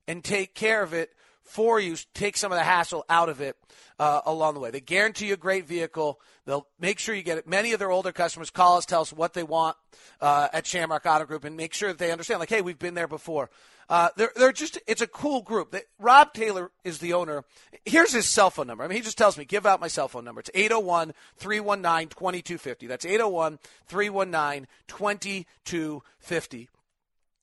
and 0.08 0.24
take 0.24 0.54
care 0.54 0.82
of 0.82 0.92
it 0.92 1.10
for 1.42 1.80
you, 1.80 1.96
take 2.14 2.36
some 2.36 2.52
of 2.52 2.58
the 2.58 2.64
hassle 2.64 3.04
out 3.08 3.28
of 3.28 3.40
it 3.40 3.56
uh, 3.98 4.20
along 4.24 4.54
the 4.54 4.60
way. 4.60 4.70
They 4.70 4.80
guarantee 4.80 5.26
you 5.26 5.34
a 5.34 5.36
great 5.36 5.66
vehicle. 5.66 6.20
They'll 6.46 6.66
make 6.78 6.98
sure 6.98 7.14
you 7.14 7.22
get 7.22 7.38
it. 7.38 7.48
Many 7.48 7.72
of 7.72 7.78
their 7.78 7.90
older 7.90 8.12
customers 8.12 8.50
call 8.50 8.78
us, 8.78 8.86
tell 8.86 9.02
us 9.02 9.12
what 9.12 9.34
they 9.34 9.42
want 9.42 9.76
uh, 10.20 10.48
at 10.52 10.66
Shamrock 10.66 11.06
Auto 11.06 11.24
Group, 11.24 11.44
and 11.44 11.56
make 11.56 11.74
sure 11.74 11.88
that 11.88 11.98
they 11.98 12.12
understand, 12.12 12.40
like, 12.40 12.48
hey, 12.48 12.62
we've 12.62 12.78
been 12.78 12.94
there 12.94 13.08
before. 13.08 13.50
Uh, 13.90 14.08
they're, 14.16 14.30
they're 14.36 14.52
just, 14.52 14.78
it's 14.86 15.02
a 15.02 15.06
cool 15.06 15.42
group. 15.42 15.72
They, 15.72 15.82
Rob 15.98 16.32
Taylor 16.32 16.70
is 16.84 16.98
the 16.98 17.12
owner. 17.12 17.44
Here's 17.84 18.12
his 18.12 18.26
cell 18.26 18.48
phone 18.48 18.68
number. 18.68 18.84
I 18.84 18.86
mean, 18.86 18.96
he 18.96 19.02
just 19.02 19.18
tells 19.18 19.36
me, 19.36 19.44
give 19.44 19.66
out 19.66 19.80
my 19.80 19.88
cell 19.88 20.06
phone 20.06 20.24
number. 20.24 20.38
It's 20.38 20.50
801 20.54 21.12
319 21.38 22.08
2250. 22.08 22.86
That's 22.86 23.04
801 23.04 23.58
319 23.88 24.68
2250. 24.86 26.68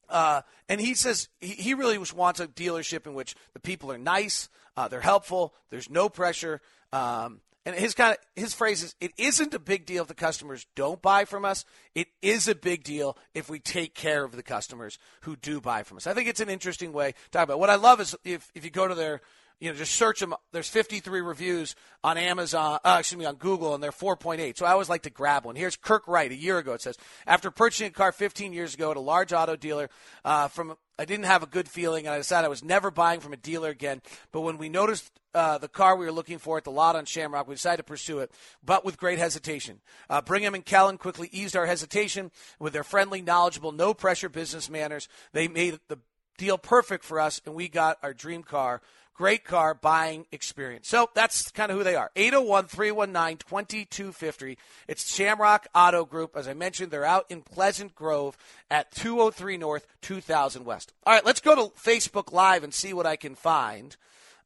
Uh, 0.10 0.42
and 0.70 0.80
he 0.80 0.94
says 0.94 1.30
he, 1.40 1.50
he 1.50 1.74
really 1.74 1.98
wants 2.16 2.40
a 2.40 2.48
dealership 2.48 3.06
in 3.08 3.14
which 3.14 3.36
the 3.54 3.60
people 3.60 3.92
are 3.92 3.98
nice, 3.98 4.50
uh, 4.76 4.88
they're 4.88 5.02
helpful, 5.02 5.54
there's 5.70 5.90
no 5.90 6.10
pressure. 6.10 6.62
Um, 6.94 7.42
and 7.66 7.76
his 7.76 7.94
kind 7.94 8.14
of 8.14 8.18
his 8.42 8.54
phrase 8.54 8.82
is, 8.82 8.96
"It 9.02 9.12
isn't 9.18 9.54
a 9.54 9.60
big 9.60 9.86
deal 9.86 10.04
if 10.04 10.08
the 10.08 10.14
customers 10.14 10.66
don't 10.76 11.02
buy 11.02 11.26
from 11.26 11.44
us. 11.44 11.66
It 11.96 12.08
is 12.22 12.48
a 12.48 12.56
big 12.56 12.86
deal 12.86 13.18
if 13.34 13.50
we 13.50 13.60
take 13.60 13.94
care 13.94 14.24
of 14.24 14.32
the 14.32 14.44
customers 14.44 14.98
who 15.22 15.36
do 15.36 15.60
buy 15.60 15.84
from 15.84 15.98
us." 15.98 16.08
I 16.08 16.14
think 16.14 16.30
it's 16.30 16.40
an 16.40 16.50
interesting 16.50 16.94
way 16.94 17.12
to 17.12 17.30
talk 17.30 17.44
about. 17.44 17.56
It. 17.56 17.60
What 17.60 17.70
I 17.70 17.76
love 17.76 18.00
is 18.00 18.16
if 18.24 18.50
if 18.56 18.64
you 18.64 18.72
go 18.72 18.88
to 18.88 18.96
their 18.96 19.20
you 19.60 19.72
know, 19.72 19.78
just 19.78 19.96
search 19.96 20.20
them. 20.20 20.34
There's 20.52 20.70
53 20.70 21.22
reviews 21.22 21.76
on 22.04 22.18
Amazon, 22.18 22.80
uh, 22.84 22.98
excuse 23.00 23.18
me, 23.18 23.26
on 23.26 23.36
Google, 23.36 23.74
and 23.74 23.84
they're 23.84 23.92
4.8. 23.92 24.58
So 24.58 24.66
I 24.66 24.72
always 24.72 24.90
like 24.90 25.04
to 25.04 25.10
grab 25.10 25.46
one. 25.46 25.56
Here's 25.56 25.76
Kirk 25.76 26.08
Wright. 26.08 26.32
A 26.32 26.36
year 26.36 26.58
ago, 26.60 26.74
it 26.74 26.82
says, 26.82 26.98
after 27.26 27.50
purchasing 27.50 27.88
a 27.88 27.92
car 27.92 28.12
15 28.12 28.54
years 28.54 28.76
ago 28.76 28.92
at 28.92 28.98
a 28.98 29.02
large 29.02 29.34
auto 29.34 29.56
dealer, 29.56 29.90
uh, 30.24 30.48
from 30.48 30.76
I 31.00 31.06
didn't 31.06 31.26
have 31.26 31.44
a 31.44 31.48
good 31.48 31.70
feeling, 31.70 32.08
and 32.08 32.16
I 32.16 32.18
decided 32.18 32.46
I 32.46 32.50
was 32.50 32.64
never 32.64 32.90
buying 32.90 33.20
from 33.20 33.34
a 33.34 33.38
dealer 33.38 33.70
again. 33.70 34.02
But 34.32 34.42
when 34.42 34.58
we 34.58 34.68
noticed 34.68 35.12
uh, 35.36 35.60
the 35.60 35.68
car 35.68 35.96
we 35.96 36.06
were 36.06 36.12
looking 36.12 36.40
for 36.40 36.58
at 36.58 36.64
the 36.64 36.72
lot 36.72 36.96
on 36.96 37.06
Shamrock, 37.06 37.48
we 37.48 37.54
decided 37.54 37.78
to 37.78 37.84
pursue 37.84 38.20
it, 38.20 38.32
but 38.64 38.84
with 38.84 38.98
great 38.98 39.20
hesitation. 39.20 39.80
Uh, 40.10 40.22
Brigham 40.22 40.56
and 40.56 40.66
Kellen 40.66 40.98
quickly 40.98 41.30
eased 41.32 41.56
our 41.56 41.68
hesitation 41.68 42.32
with 42.60 42.74
their 42.74 42.84
friendly, 42.84 43.22
knowledgeable, 43.22 43.72
no 43.72 43.94
pressure 43.94 44.30
business 44.30 44.72
manners. 44.72 45.08
They 45.34 45.48
made 45.48 45.80
the 45.88 46.00
deal 46.38 46.58
perfect 46.58 47.04
for 47.04 47.20
us, 47.20 47.42
and 47.46 47.54
we 47.54 47.68
got 47.68 47.98
our 48.02 48.14
dream 48.14 48.42
car 48.42 48.82
Great 49.18 49.44
car 49.44 49.74
buying 49.74 50.28
experience. 50.32 50.88
So 50.88 51.10
that's 51.16 51.50
kind 51.50 51.72
of 51.72 51.78
who 51.78 51.84
they 51.84 51.96
are. 51.96 52.12
801 52.16 52.66
319 52.66 53.38
2250. 53.38 54.60
It's 54.88 55.12
Shamrock 55.12 55.66
Auto 55.74 56.06
Group. 56.06 56.38
As 56.38 56.48
I 56.48 56.54
mentioned, 56.54 56.92
they're 56.92 57.04
out 57.04 57.26
in 57.30 57.42
Pleasant 57.42 57.96
Grove 57.96 58.38
at 58.70 58.92
203 58.92 59.58
North, 59.58 59.88
2000 60.02 60.66
West. 60.66 60.94
All 61.04 61.16
right, 61.16 61.26
let's 61.26 61.42
go 61.42 61.56
to 61.56 61.74
Facebook 61.74 62.32
Live 62.32 62.64
and 62.64 62.72
see 62.72 62.94
what 62.94 63.08
I 63.08 63.16
can 63.16 63.34
find 63.34 63.98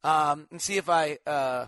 um, 0.05 0.47
and 0.51 0.61
see 0.61 0.77
if 0.77 0.87
I. 0.87 1.17
Uh, 1.27 1.67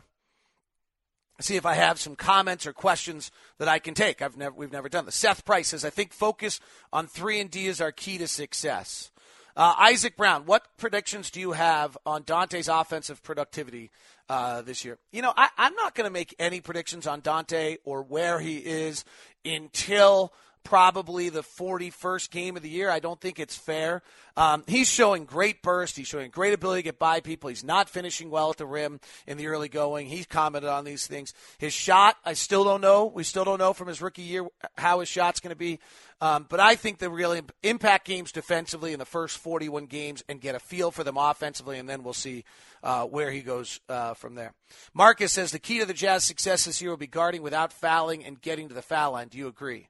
see 1.41 1.55
if 1.57 1.65
I 1.65 1.73
have 1.73 1.99
some 1.99 2.15
comments 2.15 2.65
or 2.65 2.71
questions 2.71 3.31
that 3.57 3.67
I 3.67 3.79
can 3.79 3.95
take. 3.95 4.21
I've 4.21 4.37
never, 4.37 4.55
we've 4.55 4.71
never 4.71 4.87
done 4.87 5.05
this. 5.05 5.15
Seth 5.15 5.43
Price 5.43 5.69
says, 5.69 5.83
I 5.83 5.89
think 5.89 6.13
focus 6.13 6.61
on 6.93 7.07
three 7.07 7.41
and 7.41 7.51
D 7.51 7.65
is 7.65 7.81
our 7.81 7.91
key 7.91 8.17
to 8.19 8.27
success. 8.29 9.11
Uh, 9.55 9.75
Isaac 9.77 10.17
Brown, 10.17 10.45
what 10.45 10.65
predictions 10.77 11.29
do 11.29 11.39
you 11.39 11.51
have 11.51 11.95
on 12.05 12.23
Dante's 12.23 12.67
offensive 12.67 13.21
productivity 13.21 13.91
uh, 14.27 14.63
this 14.63 14.83
year? 14.83 14.97
You 15.11 15.21
know, 15.21 15.33
I, 15.37 15.49
I'm 15.57 15.75
not 15.75 15.93
going 15.93 16.05
to 16.05 16.11
make 16.11 16.35
any 16.39 16.59
predictions 16.59 17.05
on 17.05 17.21
Dante 17.21 17.77
or 17.83 18.01
where 18.01 18.39
he 18.39 18.57
is 18.57 19.05
until 19.45 20.33
probably 20.63 21.29
the 21.29 21.41
41st 21.41 22.29
game 22.31 22.55
of 22.57 22.63
the 22.63 22.69
year. 22.69 22.89
I 22.89 22.99
don't 22.99 23.19
think 23.19 23.39
it's 23.39 23.55
fair. 23.55 24.01
Um, 24.35 24.63
he's 24.67 24.89
showing 24.89 25.25
great 25.25 25.61
burst. 25.61 25.95
He's 25.95 26.07
showing 26.07 26.31
great 26.31 26.53
ability 26.53 26.79
to 26.79 26.85
get 26.85 26.99
by 26.99 27.19
people. 27.19 27.49
He's 27.49 27.63
not 27.63 27.89
finishing 27.89 28.29
well 28.29 28.49
at 28.49 28.57
the 28.57 28.65
rim 28.65 28.99
in 29.27 29.37
the 29.37 29.47
early 29.47 29.69
going. 29.69 30.07
He's 30.07 30.25
commented 30.25 30.69
on 30.69 30.85
these 30.85 31.05
things. 31.05 31.33
His 31.57 31.73
shot, 31.73 32.17
I 32.25 32.33
still 32.33 32.63
don't 32.63 32.81
know. 32.81 33.05
We 33.05 33.23
still 33.23 33.45
don't 33.45 33.59
know 33.59 33.73
from 33.73 33.87
his 33.87 34.01
rookie 34.01 34.23
year 34.23 34.47
how 34.77 35.01
his 35.01 35.09
shot's 35.09 35.39
going 35.39 35.51
to 35.51 35.55
be. 35.55 35.79
Um, 36.21 36.45
but 36.47 36.59
I 36.59 36.75
think 36.75 36.99
the 36.99 37.09
real 37.09 37.37
impact 37.63 38.07
games 38.07 38.31
defensively 38.31 38.93
in 38.93 38.99
the 38.99 39.05
first 39.05 39.37
41 39.39 39.87
games 39.87 40.23
and 40.29 40.39
get 40.39 40.55
a 40.55 40.59
feel 40.59 40.89
for 40.89 41.03
them 41.03 41.17
offensively, 41.17 41.77
and 41.77 41.89
then 41.89 42.01
we'll 42.01 42.13
see 42.13 42.45
uh, 42.81 43.05
where 43.05 43.29
he 43.29 43.41
goes 43.41 43.81
uh, 43.89 44.13
from 44.13 44.35
there. 44.35 44.53
Marcus 44.93 45.33
says 45.33 45.51
the 45.51 45.59
key 45.59 45.79
to 45.79 45.85
the 45.85 45.93
Jazz 45.93 46.23
success 46.23 46.65
this 46.65 46.81
year 46.81 46.91
will 46.91 46.97
be 46.97 47.07
guarding 47.07 47.41
without 47.41 47.73
fouling 47.73 48.23
and 48.23 48.41
getting 48.41 48.69
to 48.69 48.73
the 48.73 48.81
foul 48.81 49.11
line. 49.11 49.27
Do 49.27 49.37
you 49.37 49.47
agree? 49.47 49.89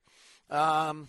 Um, 0.50 1.08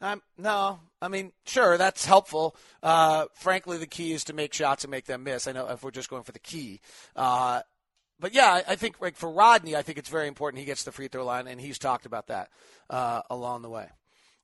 um, 0.00 0.22
no, 0.36 0.78
I 1.02 1.08
mean, 1.08 1.32
sure, 1.44 1.76
that's 1.76 2.04
helpful. 2.04 2.56
Uh, 2.82 3.26
frankly, 3.34 3.78
the 3.78 3.86
key 3.86 4.12
is 4.12 4.24
to 4.24 4.32
make 4.32 4.54
shots 4.54 4.84
and 4.84 4.90
make 4.90 5.06
them 5.06 5.24
miss. 5.24 5.48
I 5.48 5.52
know 5.52 5.68
if 5.68 5.82
we're 5.82 5.90
just 5.90 6.10
going 6.10 6.22
for 6.22 6.32
the 6.32 6.38
key. 6.38 6.80
Uh, 7.16 7.62
but 8.20 8.34
yeah, 8.34 8.62
I 8.66 8.76
think 8.76 9.00
like 9.00 9.16
for 9.16 9.30
Rodney, 9.30 9.76
I 9.76 9.82
think 9.82 9.98
it's 9.98 10.08
very 10.08 10.28
important 10.28 10.60
he 10.60 10.66
gets 10.66 10.84
the 10.84 10.92
free 10.92 11.08
throw 11.08 11.24
line, 11.24 11.46
and 11.46 11.60
he's 11.60 11.78
talked 11.78 12.06
about 12.06 12.28
that 12.28 12.50
uh, 12.90 13.22
along 13.30 13.62
the 13.62 13.70
way. 13.70 13.88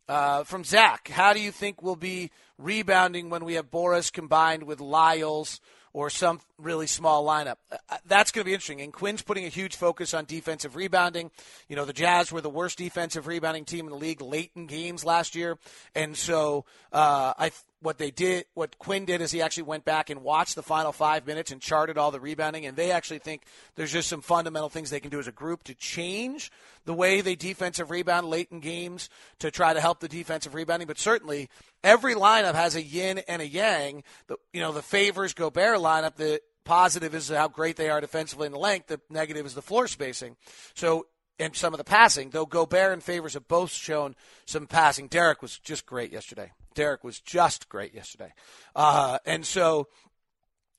Uh, 0.06 0.44
from 0.44 0.64
Zach, 0.64 1.08
how 1.08 1.32
do 1.32 1.40
you 1.40 1.50
think 1.50 1.82
we'll 1.82 1.96
be 1.96 2.30
rebounding 2.58 3.30
when 3.30 3.44
we 3.44 3.54
have 3.54 3.70
Boris 3.70 4.10
combined 4.10 4.64
with 4.64 4.80
Lyles 4.80 5.60
or 5.94 6.10
some 6.10 6.40
really 6.58 6.86
small 6.86 7.24
lineup. 7.24 7.56
Uh, 7.72 7.76
uh, 7.88 7.96
that's 8.06 8.30
going 8.30 8.42
to 8.42 8.46
be 8.46 8.52
interesting. 8.52 8.82
And 8.82 8.92
Quinn's 8.92 9.22
putting 9.22 9.46
a 9.46 9.48
huge 9.48 9.76
focus 9.76 10.12
on 10.12 10.26
defensive 10.26 10.76
rebounding. 10.76 11.30
You 11.68 11.76
know, 11.76 11.86
the 11.86 11.94
Jazz 11.94 12.30
were 12.30 12.42
the 12.42 12.50
worst 12.50 12.76
defensive 12.76 13.26
rebounding 13.26 13.64
team 13.64 13.86
in 13.86 13.92
the 13.92 13.96
league 13.96 14.20
late 14.20 14.50
in 14.54 14.66
games 14.66 15.04
last 15.04 15.34
year, 15.34 15.56
and 15.94 16.14
so 16.14 16.66
uh, 16.92 17.32
I 17.38 17.52
what 17.80 17.98
they 17.98 18.10
did, 18.10 18.46
what 18.54 18.78
Quinn 18.78 19.04
did 19.04 19.20
is 19.20 19.30
he 19.30 19.42
actually 19.42 19.64
went 19.64 19.84
back 19.84 20.08
and 20.08 20.22
watched 20.22 20.54
the 20.54 20.62
final 20.62 20.92
five 20.92 21.26
minutes 21.26 21.52
and 21.52 21.60
charted 21.60 21.98
all 21.98 22.10
the 22.10 22.20
rebounding. 22.20 22.64
And 22.66 22.76
they 22.76 22.90
actually 22.90 23.18
think 23.18 23.42
there's 23.74 23.92
just 23.92 24.08
some 24.08 24.22
fundamental 24.22 24.68
things 24.68 24.90
they 24.90 25.00
can 25.00 25.10
do 25.10 25.18
as 25.18 25.26
a 25.26 25.32
group 25.32 25.64
to 25.64 25.74
change 25.74 26.50
the 26.86 26.94
way 26.94 27.20
they 27.20 27.34
defensive 27.34 27.90
rebound 27.90 28.26
late 28.28 28.48
in 28.50 28.60
games 28.60 29.10
to 29.38 29.50
try 29.50 29.74
to 29.74 29.80
help 29.80 30.00
the 30.00 30.08
defensive 30.08 30.54
rebounding. 30.54 30.88
But 30.88 30.98
certainly, 30.98 31.50
every 31.82 32.14
lineup 32.14 32.54
has 32.54 32.74
a 32.74 32.82
yin 32.82 33.18
and 33.28 33.42
a 33.42 33.46
yang. 33.46 34.02
The, 34.28 34.36
you 34.52 34.60
know, 34.60 34.72
the 34.72 34.82
favors 34.82 35.34
Gobert 35.34 35.78
lineup. 35.78 36.16
The 36.16 36.40
positive 36.64 37.14
is 37.14 37.28
how 37.28 37.48
great 37.48 37.76
they 37.76 37.90
are 37.90 38.00
defensively 38.00 38.46
in 38.46 38.52
the 38.52 38.58
length. 38.58 38.86
The 38.86 39.00
negative 39.10 39.44
is 39.46 39.54
the 39.54 39.62
floor 39.62 39.86
spacing. 39.86 40.36
So 40.74 41.06
and 41.38 41.54
some 41.56 41.74
of 41.74 41.78
the 41.78 41.84
passing, 41.84 42.30
though 42.30 42.46
Gobert 42.46 42.92
and 42.92 43.02
Favors 43.02 43.34
have 43.34 43.48
both 43.48 43.72
shown 43.72 44.14
some 44.46 44.66
passing. 44.66 45.08
Derek 45.08 45.42
was 45.42 45.58
just 45.58 45.86
great 45.86 46.12
yesterday. 46.12 46.52
Derek 46.74 47.04
was 47.04 47.20
just 47.20 47.68
great 47.68 47.94
yesterday. 47.94 48.32
Uh, 48.74 49.18
and 49.26 49.44
so 49.44 49.88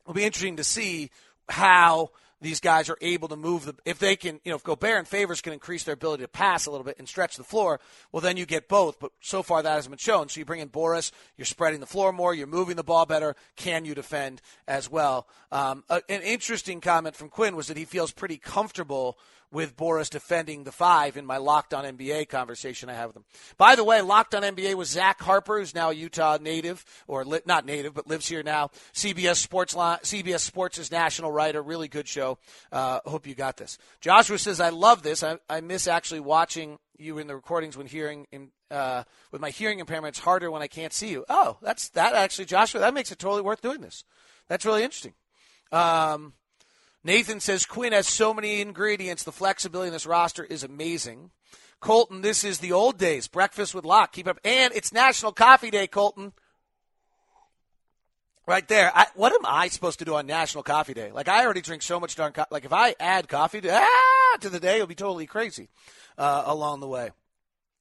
it'll 0.03 0.13
be 0.13 0.23
interesting 0.23 0.57
to 0.57 0.63
see 0.63 1.09
how 1.49 2.11
these 2.41 2.59
guys 2.59 2.89
are 2.89 2.97
able 3.01 3.27
to 3.29 3.35
move 3.35 3.65
the 3.65 3.75
if 3.85 3.97
they 3.97 4.15
can 4.15 4.39
you 4.43 4.51
know 4.51 4.57
if 4.57 4.63
Gobert 4.63 4.99
and 4.99 5.07
Favors 5.07 5.41
can 5.41 5.53
increase 5.53 5.83
their 5.83 5.93
ability 5.93 6.23
to 6.23 6.27
pass 6.27 6.65
a 6.65 6.71
little 6.71 6.83
bit 6.83 6.97
and 6.99 7.07
stretch 7.07 7.37
the 7.37 7.43
floor, 7.43 7.79
well 8.11 8.21
then 8.21 8.37
you 8.37 8.45
get 8.45 8.67
both. 8.67 8.99
But 8.99 9.11
so 9.21 9.41
far 9.41 9.63
that 9.63 9.71
hasn't 9.71 9.91
been 9.91 9.97
shown. 9.97 10.29
So 10.29 10.39
you 10.39 10.45
bring 10.45 10.59
in 10.59 10.67
Boris, 10.67 11.11
you're 11.37 11.45
spreading 11.45 11.79
the 11.79 11.85
floor 11.85 12.11
more, 12.11 12.33
you're 12.33 12.47
moving 12.47 12.75
the 12.75 12.83
ball 12.83 13.05
better. 13.05 13.35
Can 13.55 13.85
you 13.85 13.95
defend 13.95 14.41
as 14.67 14.89
well? 14.89 15.27
Um, 15.51 15.83
a, 15.89 16.01
an 16.09 16.21
interesting 16.21 16.81
comment 16.81 17.15
from 17.15 17.29
Quinn 17.29 17.55
was 17.55 17.67
that 17.67 17.77
he 17.77 17.85
feels 17.85 18.11
pretty 18.11 18.37
comfortable 18.37 19.17
with 19.55 19.77
Boris 19.77 20.09
defending 20.09 20.65
the 20.65 20.71
five 20.71 21.15
in 21.15 21.25
my 21.25 21.37
Locked 21.37 21.73
On 21.73 21.85
NBA 21.85 22.27
conversation 22.27 22.89
I 22.89 22.93
have 22.93 23.07
with 23.07 23.15
him. 23.15 23.25
By 23.57 23.77
the 23.77 23.85
way, 23.85 24.01
Locked 24.01 24.35
On 24.35 24.43
NBA 24.43 24.75
was 24.75 24.89
Zach 24.89 25.21
Harper, 25.21 25.59
who's 25.59 25.73
now 25.73 25.91
a 25.91 25.93
Utah 25.93 26.37
native, 26.41 26.83
or 27.07 27.23
li- 27.23 27.39
not 27.45 27.65
native, 27.65 27.93
but 27.93 28.05
lives 28.05 28.27
here 28.27 28.43
now. 28.43 28.69
CBS 28.93 29.37
Sports, 29.37 29.73
CBS 29.73 30.41
Sports' 30.41 30.77
is 30.77 30.91
national 30.91 31.31
writer. 31.31 31.63
Really 31.63 31.87
good 31.87 32.05
show. 32.05 32.37
Uh, 32.69 32.99
hope 33.05 33.25
you 33.25 33.33
got 33.33 33.55
this. 33.55 33.77
Joshua 34.01 34.37
says, 34.37 34.59
I 34.59 34.69
love 34.69 35.03
this. 35.03 35.23
I, 35.23 35.37
I 35.49 35.61
miss 35.61 35.87
actually 35.87 36.19
watching 36.19 36.77
you 36.97 37.17
in 37.17 37.27
the 37.27 37.35
recordings 37.35 37.77
when 37.77 37.87
hearing 37.87 38.27
in, 38.33 38.49
uh, 38.69 39.03
with 39.31 39.39
my 39.39 39.51
hearing 39.51 39.79
impairment. 39.79 40.17
It's 40.17 40.23
harder 40.23 40.51
when 40.51 40.63
I 40.63 40.67
can't 40.67 40.91
see 40.91 41.11
you. 41.11 41.23
Oh, 41.29 41.57
that's 41.61 41.87
that 41.89 42.13
actually, 42.13 42.45
Joshua. 42.45 42.81
That 42.81 42.93
makes 42.93 43.13
it 43.13 43.19
totally 43.19 43.41
worth 43.41 43.61
doing 43.61 43.79
this. 43.79 44.03
That's 44.49 44.65
really 44.65 44.83
interesting. 44.83 45.13
Um, 45.71 46.33
Nathan 47.05 47.39
says 47.39 47.67
Quinn 47.67 47.93
has 47.93 48.07
so 48.07 48.33
many 48.33 48.61
ingredients. 48.61 49.23
The 49.23 49.31
flexibility 49.31 49.89
in 49.89 49.93
this 49.93 50.07
roster 50.07 50.43
is 50.43 50.63
amazing. 50.63 51.29
Colton, 51.79 52.21
this 52.21 52.43
is 52.43 52.57
the 52.57 52.71
old 52.71 52.97
days. 52.97 53.27
Breakfast 53.27 53.75
with 53.75 53.85
Locke. 53.85 54.11
Keep 54.11 54.27
up. 54.27 54.39
And 54.43 54.73
it's 54.73 54.91
National 54.91 55.31
Coffee 55.31 55.69
Day, 55.69 55.85
Colton. 55.85 56.33
Right 58.47 58.67
there. 58.67 58.91
I, 58.95 59.05
what 59.13 59.33
am 59.33 59.45
I 59.45 59.67
supposed 59.67 59.99
to 59.99 60.05
do 60.05 60.15
on 60.15 60.25
National 60.25 60.63
Coffee 60.63 60.95
Day? 60.95 61.11
Like, 61.11 61.27
I 61.27 61.45
already 61.45 61.61
drink 61.61 61.83
so 61.83 61.99
much 61.99 62.15
darn 62.15 62.33
coffee. 62.33 62.49
Like, 62.49 62.65
if 62.65 62.73
I 62.73 62.95
add 62.99 63.29
coffee 63.29 63.61
to, 63.61 63.69
ah, 63.71 64.37
to 64.41 64.49
the 64.49 64.59
day, 64.59 64.75
it'll 64.75 64.87
be 64.87 64.95
totally 64.95 65.27
crazy 65.27 65.69
uh, 66.17 66.41
along 66.47 66.79
the 66.79 66.87
way. 66.87 67.11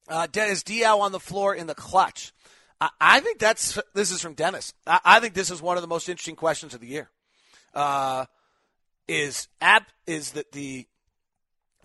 Uh, 0.07 0.27
Dennis 0.31 0.63
Diaw 0.63 1.01
on 1.01 1.13
the 1.13 1.21
floor 1.21 1.55
in 1.55 1.67
the 1.67 1.75
clutch. 1.75 2.35
I, 2.79 2.91
I 3.01 3.21
think 3.21 3.39
that's, 3.39 3.81
this 3.95 4.11
is 4.11 4.21
from 4.21 4.35
Dennis. 4.35 4.75
I, 4.87 5.01
I, 5.03 5.21
think 5.21 5.33
this 5.33 5.51
is 5.51 5.63
one 5.63 5.79
of 5.79 5.83
the 5.83 5.89
most 5.89 6.11
interesting 6.11 6.37
questions 6.37 6.75
of 6.75 6.81
the 6.81 6.89
year. 6.89 7.09
Uh, 7.73 8.27
is 9.09 9.49
ab 9.61 9.85
is 10.07 10.33
that 10.33 10.53
the 10.53 10.87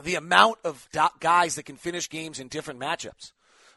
the 0.01 0.15
amount 0.15 0.59
of 0.63 0.87
guys 1.19 1.55
that 1.55 1.63
can 1.63 1.75
finish 1.75 2.09
games 2.09 2.39
in 2.39 2.47
different 2.47 2.79
matchups. 2.79 3.33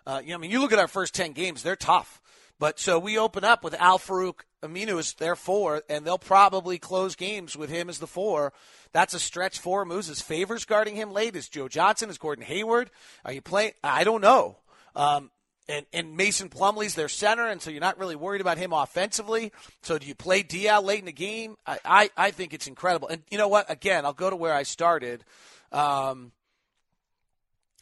Uh, 0.07 0.21
you 0.23 0.31
know, 0.31 0.37
I 0.37 0.39
mean, 0.39 0.51
you 0.51 0.61
look 0.61 0.73
at 0.73 0.79
our 0.79 0.89
first 0.89 1.15
ten 1.15 1.33
games; 1.33 1.63
they're 1.63 1.77
tough. 1.77 2.21
But 2.59 2.79
so 2.79 2.99
we 2.99 3.19
open 3.19 3.43
up 3.43 3.65
with 3.65 3.75
Al-Farouq 3.75 4.35
Aminu 4.63 4.99
as 4.99 5.15
their 5.15 5.35
four, 5.35 5.83
and 5.89 6.05
they'll 6.05 6.19
probably 6.19 6.79
close 6.79 7.17
games 7.17 7.57
with 7.57 7.71
him 7.71 7.89
as 7.89 7.99
the 7.99 8.07
four. 8.07 8.53
That's 8.93 9.15
a 9.15 9.19
stretch 9.19 9.59
for 9.59 9.85
Moves. 9.85 10.09
Is 10.09 10.21
Favors 10.21 10.65
guarding 10.65 10.95
him 10.95 11.13
late? 11.13 11.35
Is 11.35 11.49
Joe 11.49 11.67
Johnson? 11.67 12.09
Is 12.09 12.19
Gordon 12.19 12.45
Hayward? 12.45 12.91
Are 13.25 13.33
you 13.33 13.43
playing? 13.43 13.73
I 13.83 14.05
don't 14.05 14.21
know. 14.21 14.59
Um, 14.95 15.31
and, 15.69 15.87
and 15.93 16.17
Mason 16.17 16.49
Plumlee's 16.49 16.95
their 16.95 17.09
center, 17.09 17.47
and 17.47 17.63
so 17.63 17.71
you're 17.71 17.81
not 17.81 17.99
really 17.99 18.17
worried 18.17 18.41
about 18.41 18.59
him 18.59 18.73
offensively. 18.73 19.53
So 19.83 19.99
do 19.99 20.07
you 20.07 20.15
play 20.15 20.43
Diaw 20.43 20.83
late 20.83 20.99
in 20.99 21.07
the 21.07 21.13
game? 21.13 21.57
I, 21.67 21.79
I, 21.85 22.11
I 22.17 22.31
think 22.31 22.53
it's 22.53 22.67
incredible. 22.67 23.09
And 23.09 23.23
you 23.31 23.39
know 23.39 23.49
what? 23.49 23.71
Again, 23.71 24.05
I'll 24.05 24.13
go 24.13 24.31
to 24.31 24.37
where 24.37 24.55
I 24.55 24.65
started. 24.65 25.25
Um, 25.71 26.33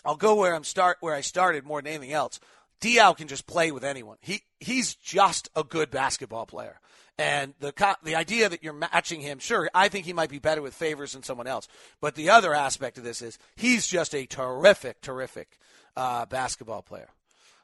I'll 0.05 0.17
go 0.17 0.35
where 0.37 0.55
I'm 0.55 0.65
start 0.65 0.99
where 1.01 1.15
I 1.15 1.21
started 1.21 1.65
more 1.65 1.81
than 1.81 1.93
anything 1.93 2.13
else. 2.13 2.41
Diaw 2.81 3.17
can 3.17 3.29
just 3.29 3.47
play 3.47 3.71
with 3.73 3.85
anyone. 3.85 4.17
He 4.21 4.43
he's 4.59 4.95
just 4.95 5.51
a 5.55 5.65
good 5.65 5.91
basketball 5.91 6.47
player. 6.47 6.81
And 7.19 7.53
the 7.61 7.75
the 8.03 8.15
idea 8.15 8.49
that 8.49 8.63
you're 8.63 8.73
matching 8.73 9.21
him, 9.21 9.39
sure, 9.41 9.69
I 9.75 9.89
think 9.89 10.07
he 10.07 10.15
might 10.15 10.31
be 10.31 10.39
better 10.39 10.63
with 10.63 10.73
favors 10.73 11.13
than 11.13 11.23
someone 11.23 11.47
else. 11.47 11.69
But 12.01 12.15
the 12.15 12.31
other 12.31 12.55
aspect 12.55 12.97
of 12.97 13.05
this 13.05 13.21
is 13.21 13.39
he's 13.57 13.87
just 13.87 14.15
a 14.15 14.25
terrific, 14.25 15.03
terrific 15.03 15.59
uh, 15.97 16.25
basketball 16.25 16.81
player. 16.81 17.09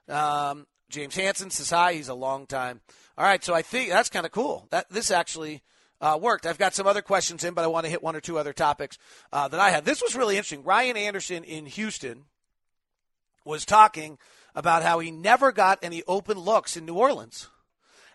Um, 0.09 0.67
James 0.89 1.17
Hanson 1.17 1.51
says 1.51 1.71
hi. 1.71 1.95
He's 1.95 2.09
a 2.09 2.15
long 2.15 2.47
time. 2.47 2.81
All 3.19 3.25
right, 3.25 3.43
so 3.43 3.55
I 3.55 3.63
think 3.63 3.91
that's 3.91 4.11
kind 4.11 4.27
of 4.27 4.33
cool. 4.33 4.69
That 4.71 4.89
this 4.91 5.11
actually 5.11 5.63
uh, 6.01 6.19
worked. 6.21 6.47
I've 6.47 6.59
got 6.59 6.75
some 6.75 6.87
other 6.87 7.03
questions 7.03 7.45
in, 7.45 7.55
but 7.55 7.65
I 7.65 7.69
want 7.69 7.85
to 7.85 7.91
hit 7.91 8.03
one 8.03 8.15
or 8.15 8.21
two 8.21 8.39
other 8.39 8.53
topics 8.53 8.99
uh, 9.33 9.49
that 9.49 9.61
I 9.61 9.71
had. 9.71 9.85
This 9.85 10.03
was 10.03 10.15
really 10.15 10.37
interesting. 10.37 10.65
Ryan 10.65 10.97
Anderson 10.97 11.45
in 11.45 11.67
Houston 11.67 12.25
was 13.45 13.65
talking 13.65 14.19
about 14.55 14.83
how 14.83 14.99
he 14.99 15.11
never 15.11 15.53
got 15.53 15.79
any 15.83 16.03
open 16.07 16.39
looks 16.39 16.77
in 16.77 16.87
New 16.87 16.95
Orleans 16.95 17.49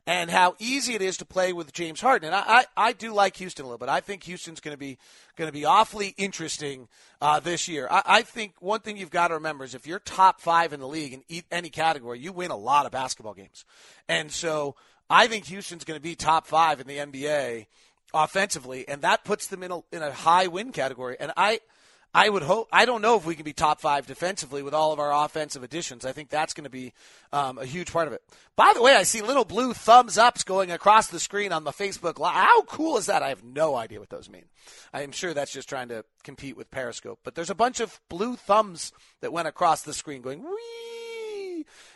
and 0.08 0.32
how 0.32 0.56
easy 0.60 0.96
it 0.96 1.02
is 1.02 1.18
to 1.18 1.26
play 1.26 1.54
with 1.54 1.74
James 1.74 2.02
Harden. 2.02 2.28
And 2.28 2.36
I, 2.36 2.44
I, 2.48 2.66
I 2.90 2.94
do 2.94 3.14
like 3.14 3.38
Houston 3.38 3.64
a 3.64 3.68
little 3.68 3.78
bit. 3.78 3.90
I 3.90 4.00
think 4.00 4.24
Houston's 4.24 4.60
going 4.60 4.74
to 4.74 4.80
be 4.80 4.98
going 5.36 5.48
to 5.48 5.54
be 5.54 5.66
awfully 5.66 6.16
interesting 6.18 6.88
uh, 7.22 7.40
this 7.40 7.68
year. 7.68 7.88
I, 7.90 8.02
I 8.06 8.22
think 8.24 8.54
one 8.60 8.80
thing 8.80 8.98
you've 8.98 9.12
got 9.12 9.28
to 9.28 9.36
remember 9.36 9.64
is 9.64 9.76
if 9.76 9.86
you're 9.86 10.00
top 10.00 10.42
five 10.42 10.74
in 10.74 10.80
the 10.80 10.88
league 10.88 11.22
in 11.30 11.44
any 11.52 11.70
category, 11.70 12.20
you 12.20 12.32
win 12.34 12.52
a 12.52 12.58
lot 12.58 12.86
of 12.86 12.92
basketball 12.92 13.34
games. 13.34 13.64
And 14.10 14.32
so 14.32 14.76
I 15.10 15.28
think 15.28 15.46
Houston's 15.46 15.84
going 15.84 16.00
to 16.00 16.04
be 16.04 16.16
top 16.16 16.48
five 16.48 16.80
in 16.80 16.88
the 16.88 16.98
NBA 16.98 17.68
offensively, 18.14 18.88
and 18.88 19.02
that 19.04 19.24
puts 19.24 19.48
them 19.48 19.64
in 19.64 19.72
a, 19.72 19.80
in 19.92 20.02
a 20.02 20.12
high 20.12 20.48
win 20.48 20.72
category. 20.72 21.16
And 21.20 21.32
I– 21.38 21.60
I 22.14 22.28
would 22.28 22.44
hope. 22.44 22.68
I 22.74 22.84
don't 22.84 23.02
know 23.02 23.16
if 23.16 23.26
we 23.26 23.36
can 23.36 23.46
be 23.46 23.54
top 23.54 23.80
five 23.80 24.06
defensively 24.06 24.64
with 24.64 24.74
all 24.74 24.92
of 24.92 25.00
our 25.00 25.14
offensive 25.26 25.64
additions. 25.64 26.06
I 26.06 26.12
think 26.12 26.30
that's 26.30 26.54
going 26.54 26.66
to 26.66 26.70
be 26.70 26.94
um, 27.32 27.58
a 27.58 27.66
huge 27.66 27.92
part 27.92 28.08
of 28.08 28.14
it. 28.14 28.22
By 28.58 28.74
the 28.76 28.82
way, 28.82 28.96
I 28.96 29.04
see 29.04 29.22
little 29.22 29.46
blue 29.46 29.74
thumbs 29.74 30.18
ups 30.18 30.44
going 30.44 30.72
across 30.72 31.08
the 31.08 31.22
screen 31.22 31.54
on 31.54 31.64
the 31.64 31.72
Facebook. 31.72 32.22
How 32.22 32.64
cool 32.64 32.98
is 32.98 33.06
that? 33.06 33.24
I 33.24 33.30
have 33.30 33.44
no 33.44 33.76
idea 33.76 34.00
what 34.00 34.10
those 34.10 34.30
mean. 34.30 34.46
I 34.94 35.04
am 35.04 35.14
sure 35.14 35.34
that's 35.34 35.54
just 35.54 35.70
trying 35.70 35.88
to 35.88 36.04
compete 36.24 36.58
with 36.58 36.70
Periscope. 36.70 37.20
But 37.24 37.36
there's 37.36 37.50
a 37.50 37.56
bunch 37.56 37.80
of 37.80 38.02
blue 38.10 38.36
thumbs 38.36 38.92
that 39.22 39.32
went 39.32 39.48
across 39.48 39.82
the 39.82 39.94
screen 39.94 40.22
going 40.22 40.44
wee 40.44 41.01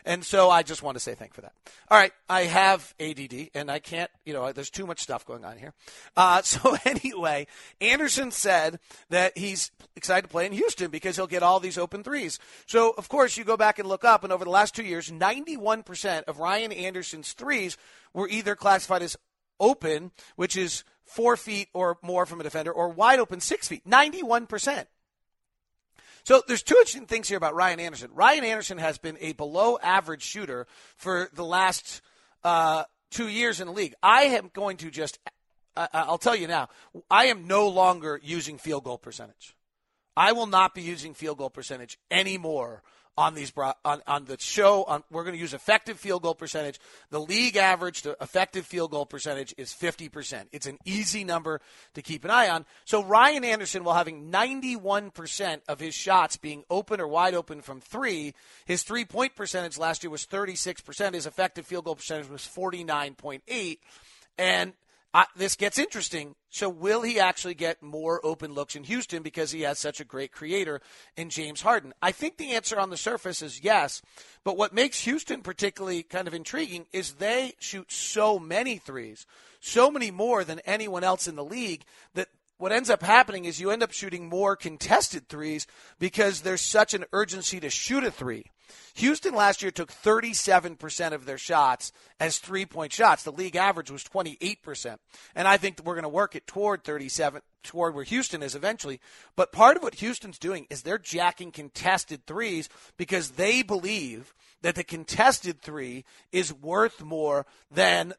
and 0.05 0.23
so 0.23 0.49
I 0.49 0.63
just 0.63 0.83
want 0.83 0.95
to 0.95 0.99
say 0.99 1.15
thank 1.15 1.33
for 1.33 1.41
that. 1.41 1.53
All 1.89 1.97
right, 1.97 2.11
I 2.29 2.41
have 2.43 2.93
ADD, 2.99 3.49
and 3.53 3.69
I 3.69 3.79
can't, 3.79 4.09
you 4.25 4.33
know, 4.33 4.51
there's 4.51 4.69
too 4.69 4.85
much 4.85 4.99
stuff 4.99 5.25
going 5.25 5.45
on 5.45 5.57
here. 5.57 5.73
Uh, 6.15 6.41
so 6.43 6.77
anyway, 6.85 7.47
Anderson 7.81 8.31
said 8.31 8.79
that 9.09 9.37
he's 9.37 9.71
excited 9.95 10.23
to 10.23 10.27
play 10.27 10.45
in 10.45 10.53
Houston 10.53 10.91
because 10.91 11.15
he'll 11.15 11.27
get 11.27 11.43
all 11.43 11.59
these 11.59 11.77
open 11.77 12.03
threes. 12.03 12.39
So, 12.65 12.93
of 12.97 13.09
course, 13.09 13.37
you 13.37 13.43
go 13.43 13.57
back 13.57 13.79
and 13.79 13.87
look 13.87 14.03
up, 14.03 14.23
and 14.23 14.31
over 14.31 14.43
the 14.43 14.51
last 14.51 14.75
two 14.75 14.83
years, 14.83 15.09
91% 15.09 16.23
of 16.23 16.39
Ryan 16.39 16.71
Anderson's 16.71 17.33
threes 17.33 17.77
were 18.13 18.29
either 18.29 18.55
classified 18.55 19.01
as 19.01 19.17
open, 19.59 20.11
which 20.35 20.55
is 20.57 20.83
four 21.05 21.37
feet 21.37 21.69
or 21.73 21.97
more 22.01 22.25
from 22.25 22.39
a 22.39 22.43
defender, 22.43 22.71
or 22.71 22.89
wide 22.89 23.19
open 23.19 23.39
six 23.39 23.67
feet. 23.67 23.87
91%. 23.87 24.85
So 26.25 26.41
there's 26.47 26.63
two 26.63 26.75
interesting 26.75 27.05
things 27.05 27.27
here 27.29 27.37
about 27.37 27.53
Ryan 27.53 27.79
Anderson. 27.79 28.09
Ryan 28.11 28.43
Anderson 28.45 28.79
has 28.79 28.97
been 28.97 29.15
a 29.21 29.33
below 29.33 29.77
average 29.81 30.23
shooter 30.23 30.65
for 30.97 31.29
the 31.33 31.45
last 31.45 32.01
uh, 32.43 32.85
two 33.11 33.27
years 33.27 33.61
in 33.61 33.67
the 33.67 33.73
league. 33.73 33.93
I 34.01 34.23
am 34.23 34.49
going 34.51 34.77
to 34.77 34.89
just, 34.89 35.19
uh, 35.77 35.87
I'll 35.93 36.17
tell 36.17 36.35
you 36.35 36.47
now, 36.47 36.69
I 37.11 37.25
am 37.25 37.45
no 37.45 37.67
longer 37.67 38.19
using 38.23 38.57
field 38.57 38.85
goal 38.85 38.97
percentage. 38.97 39.55
I 40.17 40.31
will 40.31 40.47
not 40.47 40.73
be 40.73 40.81
using 40.81 41.13
field 41.13 41.37
goal 41.37 41.51
percentage 41.51 41.99
anymore 42.09 42.81
on 43.17 43.33
these 43.33 43.51
on, 43.57 44.01
on 44.07 44.25
the 44.25 44.37
show. 44.39 44.83
On, 44.83 45.03
we're 45.09 45.23
going 45.23 45.35
to 45.35 45.39
use 45.39 45.53
effective 45.53 45.99
field 45.99 46.23
goal 46.23 46.35
percentage. 46.35 46.79
The 47.09 47.19
league 47.19 47.55
average 47.55 48.01
to 48.03 48.15
effective 48.21 48.65
field 48.65 48.91
goal 48.91 49.05
percentage 49.05 49.53
is 49.57 49.71
50%. 49.71 50.47
It's 50.51 50.67
an 50.67 50.77
easy 50.85 51.23
number 51.23 51.61
to 51.93 52.01
keep 52.01 52.25
an 52.25 52.31
eye 52.31 52.49
on. 52.49 52.65
So 52.83 53.03
Ryan 53.03 53.43
Anderson, 53.43 53.83
while 53.83 53.95
having 53.95 54.31
91% 54.31 55.61
of 55.67 55.79
his 55.79 55.95
shots 55.95 56.37
being 56.37 56.63
open 56.69 56.99
or 56.99 57.07
wide 57.07 57.35
open 57.35 57.61
from 57.61 57.79
three, 57.79 58.33
his 58.65 58.83
three 58.83 59.05
point 59.05 59.35
percentage 59.35 59.77
last 59.77 60.03
year 60.03 60.11
was 60.11 60.25
36%. 60.25 61.13
His 61.13 61.25
effective 61.25 61.65
field 61.65 61.85
goal 61.85 61.95
percentage 61.95 62.29
was 62.29 62.41
49.8. 62.41 63.77
And 64.37 64.73
I, 65.15 65.27
this 65.37 65.55
gets 65.55 65.79
interesting. 65.79 66.35
So, 66.49 66.67
will 66.67 67.01
he 67.01 67.21
actually 67.21 67.53
get 67.53 67.81
more 67.81 68.19
open 68.21 68.53
looks 68.53 68.75
in 68.75 68.83
Houston 68.83 69.23
because 69.23 69.49
he 69.49 69.61
has 69.61 69.79
such 69.79 70.01
a 70.01 70.05
great 70.05 70.33
creator 70.33 70.81
in 71.15 71.29
James 71.29 71.61
Harden? 71.61 71.93
I 72.01 72.11
think 72.11 72.35
the 72.35 72.51
answer 72.51 72.77
on 72.77 72.89
the 72.89 72.97
surface 72.97 73.41
is 73.41 73.63
yes. 73.63 74.01
But 74.43 74.57
what 74.57 74.73
makes 74.73 75.05
Houston 75.05 75.41
particularly 75.41 76.03
kind 76.03 76.27
of 76.27 76.33
intriguing 76.33 76.87
is 76.91 77.13
they 77.13 77.53
shoot 77.59 77.93
so 77.93 78.37
many 78.37 78.77
threes, 78.77 79.25
so 79.61 79.89
many 79.89 80.11
more 80.11 80.43
than 80.43 80.59
anyone 80.65 81.05
else 81.05 81.29
in 81.29 81.37
the 81.37 81.45
league, 81.45 81.85
that 82.13 82.27
what 82.57 82.71
ends 82.71 82.89
up 82.89 83.03
happening 83.03 83.45
is 83.45 83.59
you 83.59 83.71
end 83.71 83.83
up 83.83 83.91
shooting 83.91 84.29
more 84.29 84.55
contested 84.55 85.27
threes 85.27 85.67
because 85.99 86.41
there's 86.41 86.61
such 86.61 86.93
an 86.93 87.05
urgency 87.11 87.59
to 87.59 87.69
shoot 87.69 88.03
a 88.03 88.11
three. 88.11 88.45
Houston 88.95 89.35
last 89.35 89.61
year 89.61 89.71
took 89.71 89.91
37% 89.91 91.11
of 91.11 91.25
their 91.25 91.37
shots 91.37 91.91
as 92.19 92.39
three 92.39 92.65
point 92.65 92.93
shots. 92.93 93.23
The 93.23 93.31
league 93.31 93.55
average 93.55 93.91
was 93.91 94.03
28%. 94.03 94.97
And 95.35 95.47
I 95.47 95.57
think 95.57 95.81
we're 95.83 95.95
going 95.95 96.03
to 96.03 96.09
work 96.09 96.35
it 96.35 96.47
toward 96.47 96.83
37, 96.83 97.41
toward 97.63 97.93
where 97.93 98.05
Houston 98.05 98.41
is 98.41 98.55
eventually. 98.55 99.01
But 99.35 99.51
part 99.51 99.75
of 99.75 99.83
what 99.83 99.95
Houston's 99.95 100.39
doing 100.39 100.65
is 100.69 100.81
they're 100.81 100.97
jacking 100.97 101.51
contested 101.51 102.25
threes 102.25 102.69
because 102.97 103.31
they 103.31 103.61
believe 103.61 104.33
that 104.61 104.75
the 104.75 104.83
contested 104.83 105.61
three 105.61 106.05
is 106.31 106.53
worth 106.53 107.03
more 107.03 107.45
than 107.69 108.13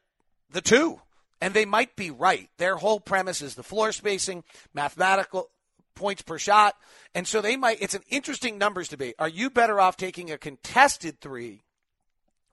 the 0.51 0.61
two. 0.61 1.01
And 1.41 1.53
they 1.53 1.65
might 1.65 1.95
be 1.95 2.09
right. 2.09 2.49
Their 2.57 2.77
whole 2.77 2.99
premise 2.99 3.41
is 3.41 3.55
the 3.55 3.63
floor 3.63 3.91
spacing, 3.91 4.43
mathematical 4.73 5.49
points 5.93 6.21
per 6.21 6.37
shot. 6.37 6.75
And 7.13 7.27
so 7.27 7.41
they 7.41 7.57
might, 7.57 7.81
it's 7.81 7.93
an 7.93 8.03
interesting 8.09 8.57
numbers 8.57 8.87
debate. 8.87 9.15
Are 9.19 9.27
you 9.27 9.49
better 9.49 9.79
off 9.79 9.97
taking 9.97 10.31
a 10.31 10.37
contested 10.37 11.19
three, 11.19 11.63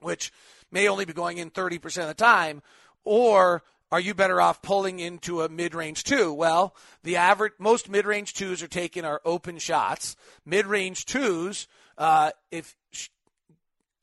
which 0.01 0.33
may 0.71 0.89
only 0.89 1.05
be 1.05 1.13
going 1.13 1.39
in 1.39 1.51
30% 1.51 2.03
of 2.03 2.09
the 2.09 2.15
time, 2.15 2.63
or 3.05 3.63
are 3.93 4.01
you 4.01 4.15
better 4.15 4.41
off 4.41 4.61
pulling 4.61 4.99
into 4.99 5.43
a 5.43 5.49
mid-range 5.49 6.03
two? 6.03 6.33
Well, 6.33 6.75
the 7.05 7.17
average, 7.17 7.53
most 7.59 7.89
mid-range 7.89 8.35
twos 8.35 8.63
are 8.63 8.69
taken 8.69 9.05
are 9.05 9.21
open 9.25 9.59
shots. 9.59 10.17
Mid-range 10.45 11.05
twos, 11.07 11.69
uh, 11.97 12.33
if 12.51 12.77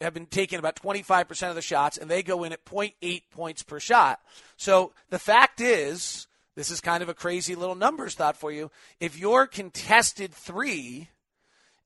have 0.02 0.14
been 0.14 0.26
taking 0.26 0.60
about 0.60 0.76
25% 0.76 1.50
of 1.50 1.56
the 1.56 1.62
shots, 1.62 1.98
and 1.98 2.10
they 2.10 2.24
go 2.24 2.44
in 2.44 2.52
at 2.52 2.66
0.8 2.66 3.22
points 3.32 3.64
per 3.64 3.80
shot. 3.80 4.20
So 4.58 4.94
the 5.10 5.20
fact 5.20 5.62
is, 5.62 6.28
this 6.56 6.72
is 6.72 6.82
kind 6.82 7.02
of 7.02 7.10
a 7.10 7.14
crazy 7.14 7.56
little 7.56 7.76
numbers 7.76 8.16
thought 8.16 8.38
for 8.38 8.52
you. 8.52 8.72
If 9.00 9.18
your 9.18 9.48
contested 9.48 10.34
three 10.34 11.10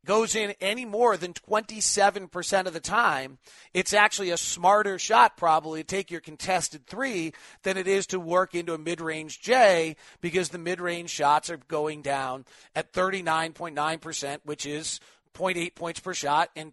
goes 0.06 0.36
in 0.36 0.54
any 0.62 0.86
more 0.86 1.18
than 1.18 1.34
27% 1.34 2.66
of 2.68 2.74
the 2.74 2.80
time, 2.80 3.40
it's 3.74 3.94
actually 3.94 4.30
a 4.30 4.38
smarter 4.38 4.98
shot 4.98 5.36
probably 5.36 5.82
to 5.82 5.88
take 5.88 6.12
your 6.12 6.22
contested 6.22 6.86
three 6.86 7.34
than 7.64 7.78
it 7.78 7.88
is 7.88 8.08
to 8.08 8.20
work 8.20 8.56
into 8.56 8.74
a 8.74 8.78
mid 8.78 9.02
range 9.02 9.42
J 9.42 9.96
because 10.22 10.50
the 10.50 10.58
mid 10.58 10.80
range 10.80 11.10
shots 11.10 11.50
are 11.50 11.58
going 11.58 12.02
down 12.02 12.46
at 12.76 12.94
39.9%, 12.94 14.40
which 14.46 14.66
is 14.66 15.00
0.8 15.34 15.76
points 15.76 16.00
per 16.00 16.14
shot, 16.14 16.50
and 16.56 16.72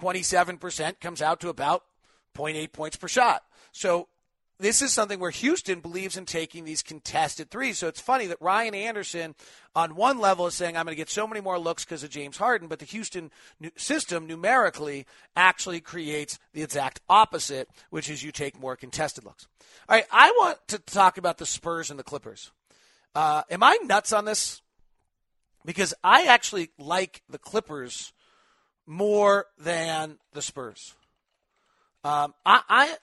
27% 0.00 1.00
comes 1.00 1.22
out 1.22 1.40
to 1.40 1.48
about 1.48 1.84
0.8 2.36 2.72
points 2.72 2.96
per 2.96 3.08
shot. 3.08 3.42
So 3.72 4.08
this 4.58 4.80
is 4.80 4.92
something 4.92 5.20
where 5.20 5.30
Houston 5.30 5.80
believes 5.80 6.16
in 6.16 6.24
taking 6.24 6.64
these 6.64 6.82
contested 6.82 7.50
threes. 7.50 7.78
So 7.78 7.88
it's 7.88 8.00
funny 8.00 8.26
that 8.26 8.40
Ryan 8.40 8.74
Anderson, 8.74 9.34
on 9.74 9.96
one 9.96 10.18
level, 10.18 10.46
is 10.46 10.54
saying, 10.54 10.76
I'm 10.76 10.86
going 10.86 10.92
to 10.92 11.00
get 11.00 11.10
so 11.10 11.26
many 11.26 11.40
more 11.40 11.58
looks 11.58 11.84
because 11.84 12.02
of 12.02 12.10
James 12.10 12.38
Harden, 12.38 12.68
but 12.68 12.78
the 12.78 12.86
Houston 12.86 13.30
system 13.76 14.26
numerically 14.26 15.06
actually 15.36 15.80
creates 15.80 16.38
the 16.54 16.62
exact 16.62 17.00
opposite, 17.08 17.68
which 17.90 18.08
is 18.08 18.22
you 18.22 18.32
take 18.32 18.58
more 18.58 18.76
contested 18.76 19.24
looks. 19.24 19.46
All 19.88 19.96
right, 19.96 20.06
I 20.10 20.30
want 20.30 20.58
to 20.68 20.78
talk 20.78 21.18
about 21.18 21.38
the 21.38 21.46
Spurs 21.46 21.90
and 21.90 21.98
the 21.98 22.04
Clippers. 22.04 22.50
Uh, 23.14 23.42
am 23.50 23.62
I 23.62 23.78
nuts 23.84 24.12
on 24.12 24.24
this? 24.24 24.62
Because 25.64 25.92
I 26.02 26.26
actually 26.26 26.70
like 26.78 27.22
the 27.28 27.38
Clippers 27.38 28.12
more 28.86 29.46
than 29.58 30.18
the 30.32 30.42
Spurs. 30.42 30.94
Um, 32.04 32.34
I, 32.44 32.62
I 32.68 32.96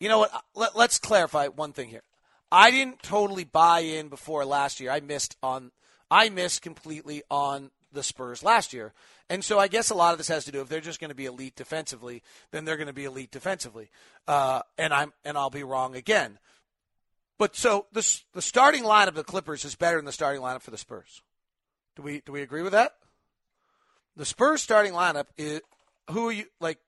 you 0.00 0.08
know 0.08 0.20
what? 0.20 0.32
Let, 0.54 0.76
let's 0.76 0.98
clarify 0.98 1.46
one 1.46 1.72
thing 1.72 1.88
here. 1.88 2.02
I 2.50 2.70
didn't 2.70 3.02
totally 3.02 3.44
buy 3.44 3.80
in 3.80 4.08
before 4.08 4.44
last 4.44 4.80
year. 4.80 4.90
I 4.90 5.00
missed 5.00 5.36
on 5.42 5.70
I 6.10 6.28
missed 6.28 6.60
completely 6.60 7.22
on 7.30 7.70
the 7.92 8.02
Spurs 8.02 8.42
last 8.42 8.72
year. 8.72 8.92
And 9.30 9.44
so 9.44 9.58
I 9.58 9.68
guess 9.68 9.90
a 9.90 9.94
lot 9.94 10.12
of 10.12 10.18
this 10.18 10.28
has 10.28 10.44
to 10.44 10.52
do 10.52 10.60
if 10.60 10.68
they're 10.68 10.80
just 10.80 11.00
going 11.00 11.10
to 11.10 11.14
be 11.14 11.26
elite 11.26 11.56
defensively, 11.56 12.22
then 12.50 12.64
they're 12.64 12.76
going 12.76 12.88
to 12.88 12.92
be 12.92 13.04
elite 13.04 13.30
defensively. 13.30 13.90
Uh, 14.28 14.60
and 14.76 14.92
I'm 14.92 15.12
and 15.24 15.38
I'll 15.38 15.50
be 15.50 15.62
wrong 15.62 15.96
again. 15.96 16.38
But 17.38 17.56
so 17.56 17.86
the 17.92 18.06
the 18.34 18.42
starting 18.42 18.84
lineup 18.84 19.08
of 19.08 19.14
the 19.14 19.24
Clippers 19.24 19.64
is 19.64 19.74
better 19.74 19.96
than 19.96 20.04
the 20.04 20.12
starting 20.12 20.42
lineup 20.42 20.62
for 20.62 20.70
the 20.70 20.78
Spurs. 20.78 21.22
Do 21.96 22.02
we 22.02 22.20
do 22.26 22.32
we 22.32 22.42
agree 22.42 22.62
with 22.62 22.72
that? 22.72 22.96
The 24.16 24.24
Spurs 24.24 24.62
starting 24.62 24.92
lineup 24.92 25.26
is 25.36 25.60
who 26.10 26.28
are 26.28 26.32
you 26.32 26.44
like 26.60 26.78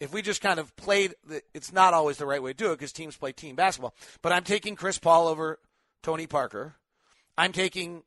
if 0.00 0.12
we 0.12 0.20
just 0.20 0.42
kind 0.42 0.58
of 0.58 0.74
played, 0.76 1.14
it's 1.54 1.72
not 1.72 1.94
always 1.94 2.18
the 2.18 2.26
right 2.26 2.42
way 2.42 2.52
to 2.52 2.56
do 2.56 2.70
it 2.72 2.74
because 2.76 2.92
teams 2.92 3.16
play 3.16 3.32
team 3.32 3.56
basketball. 3.56 3.94
But 4.20 4.32
I'm 4.32 4.44
taking 4.44 4.76
Chris 4.76 4.98
Paul 4.98 5.28
over 5.28 5.58
Tony 6.02 6.26
Parker. 6.26 6.74
I'm 7.38 7.52
taking 7.52 8.02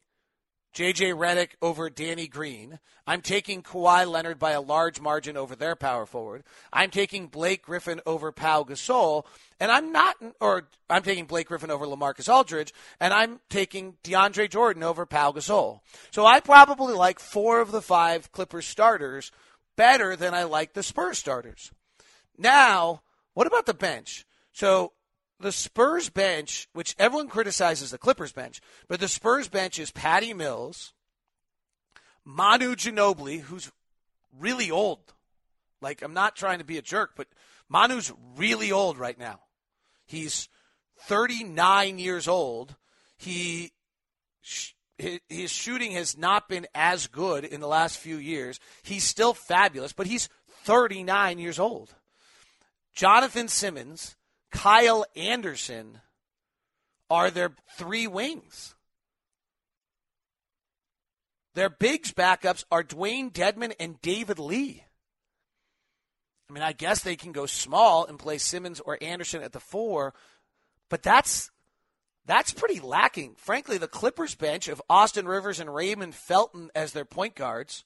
J.J. 0.73 1.12
Redick 1.12 1.49
over 1.62 1.89
Danny 1.89 2.27
Green. 2.27 2.79
I'm 3.08 3.21
taking 3.21 3.63
Kawhi 3.63 4.08
Leonard 4.08 4.38
by 4.38 4.51
a 4.51 4.62
large 4.62 5.01
margin 5.01 5.36
over 5.36 5.55
their 5.55 5.75
power 5.75 6.05
forward. 6.05 6.43
I'm 6.71 6.91
taking 6.91 7.27
Blake 7.27 7.63
Griffin 7.63 8.01
over 8.05 8.32
Pau 8.32 8.63
Gasol. 8.63 9.25
And 9.60 9.71
I'm 9.71 9.91
not, 9.91 10.15
or 10.39 10.69
I'm 10.89 11.03
taking 11.03 11.25
Blake 11.25 11.47
Griffin 11.47 11.71
over 11.71 11.86
Lamarcus 11.86 12.34
Aldridge, 12.34 12.73
and 12.99 13.13
I'm 13.13 13.39
taking 13.49 13.95
DeAndre 14.03 14.49
Jordan 14.49 14.84
over 14.84 15.05
Pau 15.05 15.32
Gasol. 15.32 15.82
So 16.12 16.25
I 16.25 16.39
probably 16.39 16.93
like 16.93 17.19
four 17.19 17.60
of 17.60 17.71
the 17.71 17.82
five 17.82 18.32
Clippers 18.32 18.67
starters 18.67 19.32
better 19.75 20.15
than 20.15 20.34
I 20.34 20.43
like 20.43 20.73
the 20.73 20.84
Spurs 20.84 21.17
starters. 21.17 21.71
Now, 22.38 23.01
what 23.34 23.47
about 23.47 23.65
the 23.65 23.73
bench? 23.73 24.25
So 24.53 24.93
the 25.39 25.52
Spurs 25.52 26.10
bench, 26.10 26.67
which 26.73 26.95
everyone 26.99 27.30
criticizes 27.30 27.91
the 27.91 27.97
Clippers 27.97 28.32
bench, 28.32 28.62
but 28.88 28.99
the 28.99 29.08
Spurs 29.08 29.47
bench 29.47 29.80
is 29.80 29.91
Patty 29.91 30.34
Mills, 30.34 30.93
Manu 32.25 32.75
Ginobili, 32.75 33.41
who's 33.41 33.71
really 34.38 34.69
old. 34.69 35.13
Like, 35.82 36.02
I'm 36.02 36.13
not 36.13 36.36
trying 36.36 36.60
to 36.60 36.65
be 36.65 36.78
a 36.78 36.82
jerk, 36.82 37.12
but 37.15 37.28
Manu's 37.69 38.12
really 38.36 38.71
old 38.71 38.97
right 38.97 39.17
now. 39.17 39.39
He's 40.06 40.49
39 41.02 41.99
years 41.99 42.28
old. 42.28 42.75
He 43.17 43.71
his 45.30 45.52
shooting 45.52 45.91
has 45.93 46.17
not 46.17 46.49
been 46.49 46.67
as 46.75 47.08
good 47.08 47.45
in 47.45 47.62
the 47.62 47.67
last 47.67 47.97
few 47.97 48.17
years. 48.17 48.60
He's 48.84 49.06
still 49.06 49.34
fabulous, 49.34 49.93
but 49.93 50.08
he's 50.08 50.28
39 50.63 51.39
years 51.39 51.58
old. 51.58 51.95
Jonathan 52.93 53.47
Simmons, 53.47 54.17
Kyle 54.51 55.05
Anderson 55.15 55.99
are 57.09 57.31
their 57.31 57.51
three 57.77 58.07
wings. 58.07 58.75
Their 61.55 61.69
bigs 61.69 62.12
backups 62.12 62.63
are 62.71 62.83
Dewayne 62.83 63.31
Dedmon 63.31 63.73
and 63.79 64.01
David 64.01 64.39
Lee. 64.39 64.83
I 66.49 66.53
mean, 66.53 66.63
I 66.63 66.73
guess 66.73 67.01
they 67.01 67.15
can 67.15 67.31
go 67.31 67.45
small 67.45 68.05
and 68.05 68.17
play 68.17 68.38
Simmons 68.38 68.79
or 68.79 68.97
Anderson 69.01 69.43
at 69.43 69.51
the 69.51 69.59
four, 69.59 70.13
but 70.89 71.03
that's 71.03 71.51
that's 72.25 72.53
pretty 72.53 72.79
lacking. 72.79 73.35
Frankly, 73.38 73.77
the 73.77 73.88
Clippers 73.88 74.35
bench 74.35 74.67
of 74.67 74.81
Austin 74.89 75.27
Rivers 75.27 75.59
and 75.59 75.73
Raymond 75.73 76.15
Felton 76.15 76.69
as 76.75 76.93
their 76.93 77.05
point 77.05 77.35
guards 77.35 77.83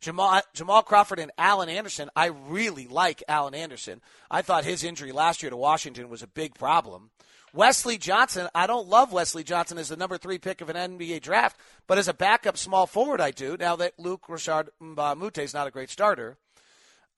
Jamal, 0.00 0.42
Jamal 0.54 0.82
Crawford 0.82 1.18
and 1.18 1.32
Alan 1.36 1.68
Anderson. 1.68 2.10
I 2.14 2.26
really 2.26 2.86
like 2.86 3.22
Alan 3.28 3.54
Anderson. 3.54 4.00
I 4.30 4.42
thought 4.42 4.64
his 4.64 4.84
injury 4.84 5.12
last 5.12 5.42
year 5.42 5.50
to 5.50 5.56
Washington 5.56 6.08
was 6.08 6.22
a 6.22 6.28
big 6.28 6.54
problem. 6.54 7.10
Wesley 7.52 7.98
Johnson, 7.98 8.48
I 8.54 8.66
don't 8.66 8.88
love 8.88 9.12
Wesley 9.12 9.42
Johnson 9.42 9.78
as 9.78 9.88
the 9.88 9.96
number 9.96 10.18
three 10.18 10.38
pick 10.38 10.60
of 10.60 10.68
an 10.68 10.76
NBA 10.76 11.22
draft, 11.22 11.58
but 11.86 11.98
as 11.98 12.06
a 12.06 12.14
backup 12.14 12.56
small 12.56 12.86
forward, 12.86 13.20
I 13.20 13.30
do. 13.30 13.56
Now 13.58 13.76
that 13.76 13.98
Luc 13.98 14.28
Richard 14.28 14.70
Mbah 14.80 15.38
is 15.38 15.54
not 15.54 15.66
a 15.66 15.70
great 15.70 15.90
starter. 15.90 16.36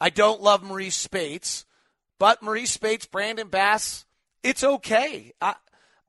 I 0.01 0.09
don't 0.09 0.41
love 0.41 0.63
Marreese 0.63 0.93
Speights, 0.93 1.67
but 2.19 2.43
Marreese 2.43 2.69
Speights, 2.69 3.07
Brandon 3.07 3.49
Bass, 3.49 4.07
it's 4.43 4.65
okay. 4.65 5.33
I, 5.41 5.57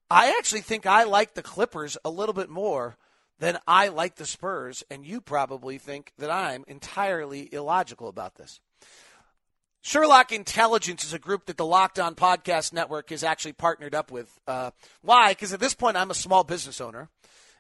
I 0.10 0.36
actually 0.38 0.62
think 0.62 0.86
I 0.86 1.04
like 1.04 1.34
the 1.34 1.44
Clippers 1.44 1.98
a 2.06 2.10
little 2.10 2.34
bit 2.34 2.50
more 2.50 2.96
then 3.42 3.58
I 3.68 3.88
like 3.88 4.16
the 4.16 4.26
Spurs, 4.28 4.84
and 4.92 5.04
you 5.04 5.20
probably 5.20 5.80
think 5.80 6.14
that 6.20 6.30
I'm 6.30 6.64
entirely 6.68 7.50
illogical 7.52 8.08
about 8.08 8.36
this. 8.36 8.60
Sherlock 9.82 10.32
Intelligence 10.32 11.04
is 11.04 11.12
a 11.12 11.18
group 11.18 11.48
that 11.48 11.58
the 11.58 11.66
Locked 11.66 11.98
On 11.98 12.14
Podcast 12.14 12.72
Network 12.72 13.10
has 13.10 13.24
actually 13.24 13.54
partnered 13.54 13.96
up 13.96 14.12
with. 14.12 14.40
Uh, 14.48 14.70
why? 15.02 15.30
Because 15.30 15.54
at 15.54 15.60
this 15.60 15.74
point, 15.74 15.98
I'm 15.98 16.12
a 16.12 16.14
small 16.14 16.44
business 16.44 16.80
owner, 16.80 17.10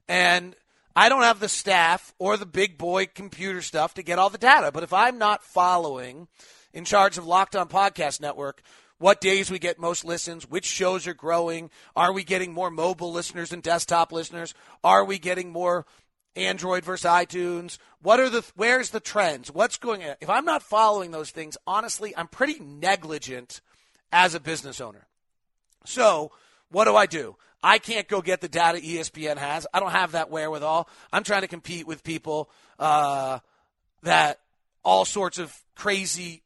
and 0.08 0.56
I 0.96 1.10
don't 1.10 1.24
have 1.24 1.40
the 1.40 1.50
staff 1.50 2.14
or 2.20 2.38
the 2.38 2.46
big 2.46 2.78
boy 2.78 3.08
computer 3.08 3.64
stuff 3.64 3.96
to 3.96 4.04
get 4.04 4.20
all 4.20 4.30
the 4.30 4.38
data. 4.38 4.72
But 4.72 4.84
if 4.84 4.94
I'm 4.94 5.18
not 5.18 5.44
following 5.44 6.28
in 6.74 6.86
charge 6.86 7.18
of 7.18 7.26
Locked 7.26 7.56
On 7.56 7.68
Podcast 7.68 8.22
Network, 8.22 8.62
what 9.02 9.20
days 9.20 9.50
we 9.50 9.58
get 9.58 9.80
most 9.80 10.06
listens, 10.06 10.48
which 10.48 10.66
shows 10.66 11.08
are 11.08 11.14
growing. 11.14 11.72
Are 11.96 12.14
we 12.14 12.24
getting 12.24 12.54
more 12.54 12.70
mobile 12.70 13.12
listeners 13.12 13.52
and 13.52 13.64
desktop 13.64 14.12
listeners? 14.12 14.54
Are 14.84 15.04
we 15.04 15.18
getting 15.18 15.50
more 15.50 15.86
Android 16.36 16.86
versus 16.86 17.10
iTunes? 17.10 17.80
What 18.02 18.20
are 18.20 18.30
the 18.30 18.46
where's 18.56 18.92
the 18.92 19.00
trends? 19.00 19.52
What's 19.52 19.78
going 19.78 20.04
on? 20.04 20.16
If 20.22 20.30
I'm 20.30 20.46
not 20.46 20.62
following 20.62 21.10
those 21.12 21.32
things, 21.32 21.58
honestly, 21.66 22.16
I'm 22.16 22.28
pretty 22.28 22.60
negligent 22.60 23.62
as 24.12 24.36
a 24.36 24.40
business 24.40 24.80
owner. 24.80 25.08
So, 25.84 26.32
what 26.70 26.86
do 26.86 26.96
I 26.96 27.08
do? 27.08 27.38
I 27.64 27.80
can't 27.80 28.08
go 28.08 28.22
get 28.22 28.42
the 28.42 28.48
data 28.48 28.80
ESPN 28.80 29.38
has. 29.38 29.66
I 29.74 29.80
don't 29.80 29.92
have 29.92 30.14
that 30.14 30.30
wherewithal. 30.30 30.88
I'm 31.12 31.24
trying 31.24 31.42
to 31.42 31.48
compete 31.48 31.88
with 31.88 32.04
people 32.04 32.50
uh, 32.78 33.40
that 34.04 34.40
all 34.84 35.06
sorts 35.06 35.38
of 35.38 35.56
crazy 35.76 36.44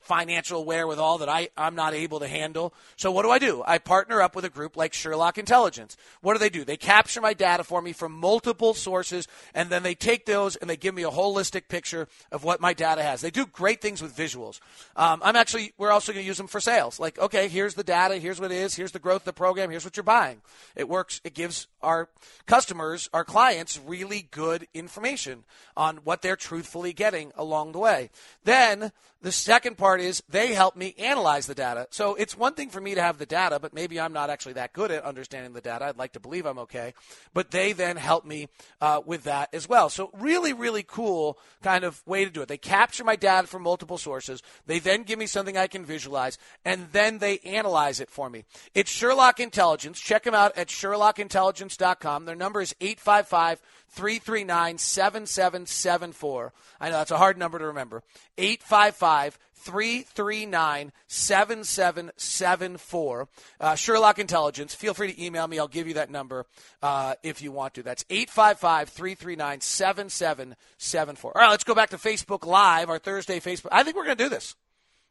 financial 0.00 0.64
wherewithal 0.64 1.18
that 1.18 1.28
I, 1.28 1.48
I'm 1.56 1.74
not 1.74 1.94
able 1.94 2.20
to 2.20 2.28
handle. 2.28 2.74
So 2.96 3.10
what 3.10 3.22
do 3.22 3.30
I 3.30 3.38
do? 3.38 3.62
I 3.66 3.78
partner 3.78 4.20
up 4.20 4.34
with 4.34 4.44
a 4.44 4.50
group 4.50 4.76
like 4.76 4.92
Sherlock 4.92 5.38
Intelligence. 5.38 5.96
What 6.20 6.32
do 6.34 6.38
they 6.38 6.48
do? 6.48 6.64
They 6.64 6.76
capture 6.76 7.20
my 7.20 7.34
data 7.34 7.64
for 7.64 7.82
me 7.82 7.92
from 7.92 8.12
multiple 8.12 8.74
sources, 8.74 9.28
and 9.54 9.68
then 9.70 9.82
they 9.82 9.94
take 9.94 10.26
those 10.26 10.56
and 10.56 10.68
they 10.68 10.76
give 10.76 10.94
me 10.94 11.02
a 11.02 11.10
holistic 11.10 11.68
picture 11.68 12.08
of 12.32 12.44
what 12.44 12.60
my 12.60 12.72
data 12.72 13.02
has. 13.02 13.20
They 13.20 13.30
do 13.30 13.46
great 13.46 13.80
things 13.80 14.00
with 14.00 14.16
visuals. 14.16 14.60
Um, 14.96 15.20
I'm 15.22 15.36
actually, 15.36 15.72
we're 15.78 15.90
also 15.90 16.12
going 16.12 16.22
to 16.22 16.26
use 16.26 16.38
them 16.38 16.46
for 16.46 16.60
sales. 16.60 16.98
Like, 16.98 17.18
okay, 17.18 17.48
here's 17.48 17.74
the 17.74 17.84
data, 17.84 18.16
here's 18.16 18.40
what 18.40 18.50
it 18.50 18.56
is, 18.56 18.74
here's 18.74 18.92
the 18.92 18.98
growth 18.98 19.22
of 19.22 19.26
the 19.26 19.32
program, 19.32 19.70
here's 19.70 19.84
what 19.84 19.96
you're 19.96 20.04
buying. 20.04 20.40
It 20.76 20.88
works, 20.88 21.20
it 21.24 21.34
gives 21.34 21.66
our 21.82 22.08
customers, 22.46 23.08
our 23.12 23.24
clients, 23.24 23.78
really 23.84 24.28
good 24.30 24.66
information 24.74 25.44
on 25.76 25.98
what 25.98 26.22
they're 26.22 26.36
truthfully 26.36 26.92
getting 26.92 27.32
along 27.36 27.72
the 27.72 27.78
way. 27.78 28.10
Then 28.44 28.92
the 29.22 29.32
second 29.32 29.76
part 29.76 29.89
is 29.98 30.22
they 30.28 30.54
help 30.54 30.76
me 30.76 30.94
analyze 30.98 31.46
the 31.46 31.54
data. 31.54 31.88
So 31.90 32.14
it's 32.14 32.36
one 32.36 32.54
thing 32.54 32.70
for 32.70 32.80
me 32.80 32.94
to 32.94 33.02
have 33.02 33.18
the 33.18 33.26
data, 33.26 33.58
but 33.58 33.74
maybe 33.74 33.98
I'm 33.98 34.12
not 34.12 34.30
actually 34.30 34.52
that 34.52 34.72
good 34.72 34.90
at 34.90 35.02
understanding 35.02 35.52
the 35.52 35.60
data. 35.60 35.86
I'd 35.86 35.98
like 35.98 36.12
to 36.12 36.20
believe 36.20 36.46
I'm 36.46 36.58
okay. 36.60 36.94
But 37.34 37.50
they 37.50 37.72
then 37.72 37.96
help 37.96 38.24
me 38.24 38.48
uh, 38.80 39.00
with 39.04 39.24
that 39.24 39.52
as 39.52 39.68
well. 39.68 39.88
So 39.88 40.10
really, 40.12 40.52
really 40.52 40.84
cool 40.86 41.38
kind 41.62 41.82
of 41.84 42.06
way 42.06 42.24
to 42.24 42.30
do 42.30 42.42
it. 42.42 42.48
They 42.48 42.58
capture 42.58 43.02
my 43.02 43.16
data 43.16 43.48
from 43.48 43.62
multiple 43.62 43.98
sources. 43.98 44.42
They 44.66 44.78
then 44.78 45.02
give 45.02 45.18
me 45.18 45.26
something 45.26 45.56
I 45.56 45.66
can 45.66 45.84
visualize, 45.84 46.38
and 46.64 46.88
then 46.92 47.18
they 47.18 47.38
analyze 47.38 47.98
it 47.98 48.10
for 48.10 48.30
me. 48.30 48.44
It's 48.74 48.90
Sherlock 48.90 49.40
Intelligence. 49.40 49.98
Check 49.98 50.24
them 50.24 50.34
out 50.34 50.56
at 50.56 50.68
SherlockIntelligence.com. 50.68 52.26
Their 52.26 52.36
number 52.36 52.60
is 52.60 52.74
855- 52.80 53.58
339 53.90 54.78
7774. 54.78 56.52
I 56.80 56.90
know 56.90 56.98
that's 56.98 57.10
a 57.10 57.18
hard 57.18 57.36
number 57.36 57.58
to 57.58 57.66
remember. 57.66 58.02
855 58.38 59.38
339 59.60 60.92
7774. 61.06 63.28
Uh, 63.60 63.74
Sherlock 63.74 64.18
Intelligence. 64.18 64.74
Feel 64.74 64.94
free 64.94 65.12
to 65.12 65.24
email 65.24 65.46
me. 65.46 65.58
I'll 65.58 65.68
give 65.68 65.86
you 65.86 65.94
that 65.94 66.10
number 66.10 66.46
uh, 66.82 67.14
if 67.22 67.42
you 67.42 67.52
want 67.52 67.74
to. 67.74 67.82
That's 67.82 68.04
855 68.10 68.88
339 68.88 69.60
7774. 69.60 71.36
All 71.36 71.42
right, 71.42 71.50
let's 71.50 71.64
go 71.64 71.74
back 71.74 71.90
to 71.90 71.98
Facebook 71.98 72.46
Live, 72.46 72.88
our 72.88 72.98
Thursday 72.98 73.40
Facebook. 73.40 73.68
I 73.72 73.82
think 73.82 73.96
we're 73.96 74.06
going 74.06 74.16
to 74.16 74.24
do 74.24 74.30
this. 74.30 74.56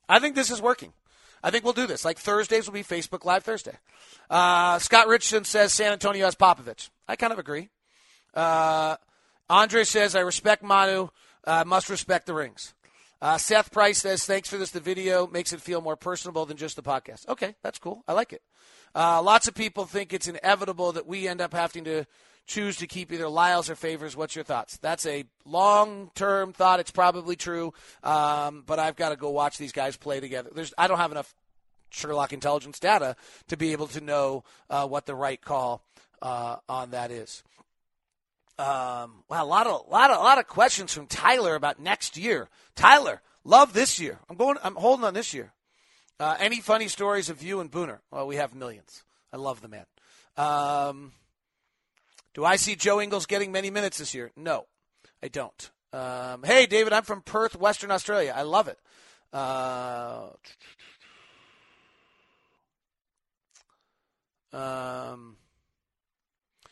I 0.07 0.19
think 0.19 0.35
this 0.35 0.49
is 0.49 0.61
working. 0.61 0.93
I 1.43 1.51
think 1.51 1.63
we'll 1.63 1.73
do 1.73 1.87
this. 1.87 2.03
Like 2.03 2.17
Thursdays 2.17 2.67
will 2.67 2.73
be 2.73 2.83
Facebook 2.83 3.25
Live 3.25 3.43
Thursday. 3.43 3.77
Uh, 4.29 4.79
Scott 4.79 5.07
Richardson 5.07 5.43
says 5.43 5.73
San 5.73 5.93
Antonio 5.93 6.25
has 6.25 6.35
Popovich. 6.35 6.89
I 7.07 7.15
kind 7.15 7.31
of 7.31 7.39
agree. 7.39 7.69
Uh, 8.33 8.97
Andre 9.49 9.83
says, 9.83 10.15
I 10.15 10.19
respect 10.19 10.63
Manu, 10.63 11.09
uh, 11.45 11.63
must 11.65 11.89
respect 11.89 12.27
the 12.27 12.33
rings. 12.33 12.73
Uh, 13.21 13.37
Seth 13.37 13.71
Price 13.71 13.97
says, 13.97 14.25
thanks 14.25 14.49
for 14.49 14.57
this. 14.57 14.71
The 14.71 14.79
video 14.79 15.27
makes 15.27 15.51
it 15.51 15.61
feel 15.61 15.81
more 15.81 15.97
personable 15.97 16.45
than 16.45 16.57
just 16.57 16.75
the 16.75 16.83
podcast. 16.83 17.27
Okay, 17.27 17.55
that's 17.61 17.79
cool. 17.79 18.03
I 18.07 18.13
like 18.13 18.31
it. 18.31 18.41
Uh, 18.95 19.21
lots 19.21 19.47
of 19.47 19.53
people 19.55 19.85
think 19.85 20.13
it's 20.13 20.27
inevitable 20.27 20.93
that 20.93 21.05
we 21.05 21.27
end 21.27 21.41
up 21.41 21.53
having 21.53 21.83
to 21.83 22.05
choose 22.47 22.77
to 22.77 22.87
keep 22.87 23.11
either 23.11 23.29
Lyles 23.29 23.69
or 23.69 23.75
Favors. 23.75 24.15
What's 24.15 24.35
your 24.35 24.43
thoughts? 24.43 24.77
That's 24.77 25.05
a 25.05 25.25
long 25.45 26.11
term 26.15 26.53
thought. 26.53 26.79
It's 26.79 26.91
probably 26.91 27.35
true, 27.35 27.73
um, 28.03 28.63
but 28.65 28.79
I've 28.79 28.95
got 28.95 29.09
to 29.09 29.15
go 29.15 29.29
watch 29.29 29.57
these 29.57 29.71
guys 29.71 29.97
play 29.97 30.19
together. 30.19 30.49
There's, 30.53 30.73
I 30.77 30.87
don't 30.87 30.97
have 30.97 31.11
enough 31.11 31.35
Sherlock 31.91 32.33
intelligence 32.33 32.79
data 32.79 33.15
to 33.47 33.57
be 33.57 33.71
able 33.71 33.87
to 33.87 34.01
know 34.01 34.43
uh, 34.69 34.87
what 34.87 35.05
the 35.05 35.15
right 35.15 35.39
call 35.41 35.83
uh, 36.21 36.57
on 36.67 36.91
that 36.91 37.11
is. 37.11 37.43
Um, 38.59 39.23
wow, 39.29 39.41
a 39.41 39.45
lot 39.45 39.67
of 39.67 39.87
lot 39.89 40.11
of 40.11 40.17
lot 40.17 40.37
of 40.37 40.45
questions 40.45 40.93
from 40.93 41.07
Tyler 41.07 41.55
about 41.55 41.79
next 41.79 42.17
year. 42.17 42.49
Tyler, 42.75 43.21
love 43.45 43.71
this 43.71 44.01
year. 44.01 44.19
I'm 44.29 44.35
going. 44.35 44.57
I'm 44.61 44.75
holding 44.75 45.05
on 45.05 45.13
this 45.13 45.33
year. 45.33 45.53
Uh, 46.19 46.35
any 46.41 46.59
funny 46.59 46.89
stories 46.89 47.29
of 47.29 47.41
you 47.41 47.61
and 47.61 47.71
Booner? 47.71 47.99
Well, 48.11 48.27
we 48.27 48.35
have 48.35 48.53
millions. 48.53 49.03
I 49.31 49.37
love 49.37 49.61
the 49.61 49.69
man. 49.69 49.85
Um, 50.35 51.13
do 52.33 52.43
I 52.43 52.57
see 52.57 52.75
Joe 52.75 52.99
Ingles 52.99 53.25
getting 53.27 53.53
many 53.53 53.69
minutes 53.69 53.97
this 53.97 54.13
year? 54.13 54.29
No, 54.35 54.65
I 55.23 55.29
don't. 55.29 55.71
Um, 55.93 56.43
hey, 56.43 56.65
David, 56.65 56.91
I'm 56.91 57.03
from 57.03 57.21
Perth, 57.21 57.55
Western 57.55 57.91
Australia. 57.91 58.33
I 58.35 58.41
love 58.41 58.67
it. 58.67 58.77
Uh, 59.31 60.31
um, 64.51 65.37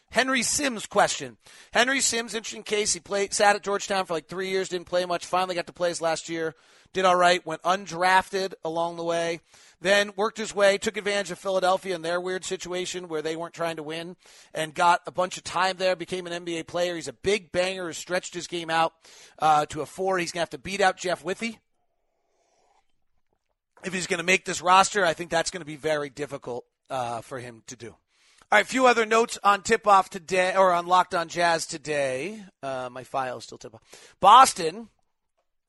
Henry 0.10 0.42
Sims 0.42 0.86
question. 0.86 1.38
Henry 1.72 2.00
Sims, 2.00 2.34
interesting 2.34 2.64
case. 2.64 2.94
He 2.94 3.00
played, 3.00 3.34
sat 3.34 3.56
at 3.56 3.64
Georgetown 3.64 4.06
for 4.06 4.14
like 4.14 4.28
three 4.28 4.50
years, 4.50 4.70
didn't 4.70 4.88
play 4.88 5.06
much. 5.06 5.26
Finally 5.26 5.56
got 5.56 5.68
to 5.68 5.74
play 5.74 5.90
his 5.90 6.02
last 6.02 6.30
year. 6.30 6.56
Did 6.94 7.06
all 7.06 7.16
right. 7.16 7.46
Went 7.46 7.62
undrafted 7.64 8.54
along 8.64 8.96
the 8.96 9.04
way. 9.04 9.42
Then 9.82 10.14
worked 10.16 10.38
his 10.38 10.56
way, 10.56 10.78
took 10.78 10.98
advantage 10.98 11.30
of 11.30 11.38
Philadelphia 11.38 11.94
and 11.94 12.04
their 12.04 12.20
weird 12.20 12.44
situation 12.44 13.08
where 13.10 13.22
they 13.22 13.36
weren't 13.36 13.54
trying 13.54 13.76
to 13.76 13.84
win, 13.84 14.16
and 14.54 14.74
got 14.74 15.02
a 15.06 15.12
bunch 15.12 15.38
of 15.38 15.44
time 15.44 15.78
there. 15.78 15.96
Became 15.96 16.26
an 16.26 16.46
NBA 16.46 16.66
player. 16.66 16.96
He's 16.96 17.08
a 17.08 17.14
big 17.14 17.52
banger. 17.52 17.88
Has 17.88 17.98
stretched 17.98 18.34
his 18.34 18.48
game 18.48 18.72
out 18.72 18.94
uh, 19.38 19.68
to 19.68 19.82
a 19.82 19.86
four. 19.86 20.18
He's 20.18 20.32
gonna 20.32 20.42
have 20.42 20.50
to 20.52 20.58
beat 20.58 20.82
out 20.82 20.98
Jeff 20.98 21.24
Withey. 21.24 21.60
If 23.84 23.94
he's 23.94 24.08
going 24.08 24.18
to 24.18 24.26
make 24.26 24.44
this 24.44 24.62
roster, 24.62 25.06
I 25.06 25.14
think 25.14 25.30
that's 25.30 25.52
going 25.52 25.62
to 25.62 25.66
be 25.66 25.76
very 25.76 26.10
difficult 26.10 26.66
uh, 26.90 27.22
for 27.22 27.40
him 27.40 27.62
to 27.68 27.76
do. 27.76 27.96
All 28.50 28.58
right, 28.58 28.66
a 28.66 28.70
few 28.70 28.88
other 28.88 29.06
notes 29.06 29.38
on 29.44 29.62
tip 29.62 29.86
off 29.86 30.10
today, 30.10 30.56
or 30.56 30.72
on 30.72 30.88
Locked 30.88 31.14
on 31.14 31.28
Jazz 31.28 31.66
today. 31.66 32.42
Uh, 32.64 32.88
my 32.90 33.04
file 33.04 33.40
is 33.40 33.44
still 33.44 33.58
tip 33.58 33.76
off. 33.76 33.82
Boston, 34.22 34.88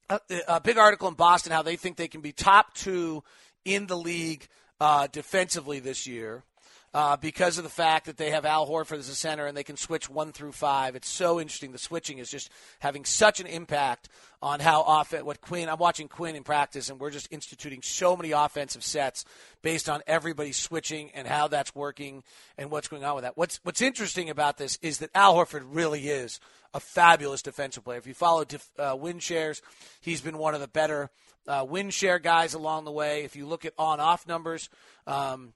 a, 0.09 0.21
a, 0.47 0.61
big 0.61 0.79
article 0.79 1.09
in 1.09 1.15
Boston 1.15 1.51
how 1.51 1.63
they 1.63 1.75
think 1.75 1.97
they 1.97 2.07
can 2.07 2.21
be 2.21 2.31
top 2.31 2.75
two 2.75 3.25
in 3.65 3.89
the 3.89 3.97
league 3.97 4.47
uh, 4.79 5.09
defensively 5.11 5.81
this 5.81 6.07
year 6.07 6.45
uh, 6.95 7.17
because 7.17 7.59
of 7.59 7.65
the 7.65 7.71
fact 7.71 8.07
that 8.07 8.17
they 8.17 8.31
have 8.31 8.45
Al 8.45 8.67
Horford 8.67 8.99
as 8.99 9.09
a 9.09 9.15
center 9.15 9.47
and 9.47 9.57
they 9.57 9.65
can 9.65 9.77
switch 9.77 10.09
one 10.09 10.33
through 10.33 10.53
five. 10.53 10.97
It's 10.97 11.09
so 11.09 11.41
interesting. 11.41 11.73
The 11.73 11.79
switching 11.79 12.19
is 12.19 12.31
just 12.31 12.51
having 12.79 13.05
such 13.05 13.41
an 13.41 13.47
impact 13.47 14.09
on 14.41 14.61
how 14.61 14.83
often 14.83 15.25
what 15.27 15.41
Quinn. 15.41 15.69
I'm 15.69 15.79
watching 15.79 16.09
Quinn 16.09 16.37
in 16.37 16.45
practice, 16.45 16.89
and 16.89 16.99
we're 16.99 17.11
just 17.11 17.31
instituting 17.33 17.83
so 17.83 18.17
many 18.17 18.31
offensive 18.31 18.85
sets 18.85 19.25
based 19.63 19.89
on 19.89 20.01
everybody 20.07 20.53
switching 20.53 21.11
and 21.11 21.27
how 21.27 21.49
that's 21.49 21.75
working 21.75 22.23
and 22.57 22.71
what's 22.71 22.89
going 22.89 23.05
on 23.05 23.17
with 23.17 23.25
that. 23.25 23.37
What's 23.37 23.61
What's 23.65 23.83
interesting 23.83 24.31
about 24.31 24.57
this 24.57 24.79
is 24.81 24.99
that 24.99 25.11
Al 25.15 25.35
Horford 25.35 25.65
really 25.67 26.09
is 26.09 26.41
a 26.73 26.81
fabulous 26.81 27.43
defensive 27.43 27.85
player. 27.85 27.99
If 27.99 28.07
you 28.07 28.15
follow 28.15 28.45
uh, 28.79 28.97
win 28.99 29.19
shares, 29.19 29.61
he's 30.01 30.21
been 30.21 30.39
one 30.39 30.55
of 30.55 30.61
the 30.61 30.69
better 30.69 31.11
uh, 31.47 31.67
win 31.69 31.91
share 31.91 32.19
guys 32.19 32.55
along 32.55 32.85
the 32.85 32.93
way. 32.93 33.25
If 33.25 33.35
you 33.37 33.47
look 33.47 33.65
at 33.65 33.73
on 33.77 34.01
off 34.01 34.27
numbers. 34.27 34.69
Um, 35.07 35.53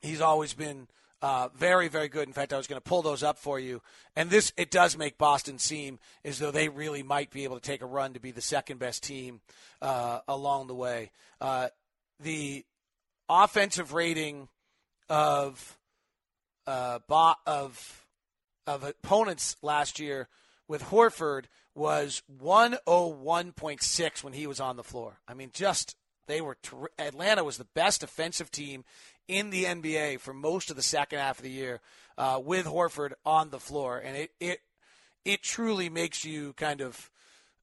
he's 0.00 0.20
always 0.20 0.54
been 0.54 0.88
uh, 1.22 1.48
very, 1.54 1.88
very 1.88 2.08
good. 2.08 2.28
In 2.28 2.34
fact, 2.34 2.52
I 2.52 2.56
was 2.56 2.66
going 2.66 2.80
to 2.80 2.88
pull 2.88 3.02
those 3.02 3.22
up 3.22 3.38
for 3.38 3.58
you. 3.58 3.82
And 4.14 4.30
this, 4.30 4.52
it 4.56 4.70
does 4.70 4.96
make 4.96 5.18
Boston 5.18 5.58
seem 5.58 5.98
as 6.24 6.38
though 6.38 6.50
they 6.50 6.68
really 6.68 7.02
might 7.02 7.30
be 7.30 7.44
able 7.44 7.56
to 7.56 7.62
take 7.62 7.82
a 7.82 7.86
run 7.86 8.12
to 8.14 8.20
be 8.20 8.30
the 8.30 8.40
second 8.40 8.78
best 8.78 9.02
team 9.02 9.40
uh, 9.80 10.20
along 10.28 10.66
the 10.66 10.74
way. 10.74 11.10
Uh, 11.40 11.68
the 12.20 12.64
offensive 13.28 13.92
rating 13.92 14.48
of 15.08 15.78
uh, 16.66 16.98
of 17.46 18.06
of 18.66 18.82
opponents 18.82 19.56
last 19.62 20.00
year 20.00 20.28
with 20.66 20.82
Horford 20.84 21.44
was 21.74 22.22
101.6 22.42 24.24
when 24.24 24.32
he 24.32 24.46
was 24.46 24.60
on 24.60 24.76
the 24.76 24.82
floor. 24.82 25.20
I 25.28 25.34
mean, 25.34 25.50
just 25.52 25.94
they 26.26 26.40
were 26.40 26.56
ter- 26.62 26.88
Atlanta 26.98 27.44
was 27.44 27.58
the 27.58 27.68
best 27.74 28.02
offensive 28.02 28.50
team 28.50 28.84
in 29.28 29.50
the 29.50 29.64
NBA 29.64 30.20
for 30.20 30.32
most 30.32 30.70
of 30.70 30.76
the 30.76 30.82
second 30.82 31.18
half 31.18 31.38
of 31.38 31.42
the 31.42 31.50
year 31.50 31.80
uh, 32.18 32.40
with 32.42 32.66
Horford 32.66 33.12
on 33.24 33.50
the 33.50 33.60
floor, 33.60 33.98
and 33.98 34.16
it 34.16 34.30
it 34.40 34.60
it 35.24 35.42
truly 35.42 35.88
makes 35.88 36.24
you 36.24 36.52
kind 36.54 36.80
of 36.80 37.10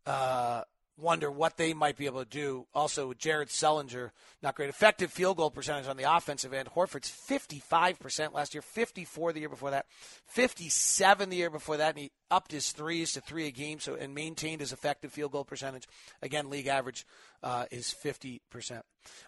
uh, 0.05 0.63
wonder 0.97 1.31
what 1.31 1.57
they 1.57 1.73
might 1.73 1.97
be 1.97 2.05
able 2.05 2.23
to 2.23 2.29
do. 2.29 2.67
Also, 2.73 3.07
with 3.07 3.17
Jared 3.17 3.49
Sullinger, 3.49 4.11
not 4.41 4.55
great. 4.55 4.69
Effective 4.69 5.11
field 5.11 5.37
goal 5.37 5.49
percentage 5.49 5.87
on 5.87 5.97
the 5.97 6.15
offensive 6.15 6.53
end. 6.53 6.69
Horford's 6.69 7.09
55% 7.09 8.33
last 8.33 8.53
year, 8.53 8.61
54 8.61 9.33
the 9.33 9.39
year 9.39 9.49
before 9.49 9.71
that, 9.71 9.85
57 10.27 11.29
the 11.29 11.37
year 11.37 11.49
before 11.49 11.77
that, 11.77 11.89
and 11.89 11.99
he 11.99 12.11
upped 12.29 12.51
his 12.51 12.71
threes 12.71 13.13
to 13.13 13.21
three 13.21 13.47
a 13.47 13.51
game 13.51 13.79
so 13.79 13.95
and 13.95 14.13
maintained 14.13 14.61
his 14.61 14.71
effective 14.71 15.11
field 15.11 15.31
goal 15.31 15.45
percentage. 15.45 15.87
Again, 16.21 16.49
league 16.49 16.67
average 16.67 17.05
uh, 17.41 17.65
is 17.71 17.93
50%. 18.03 18.39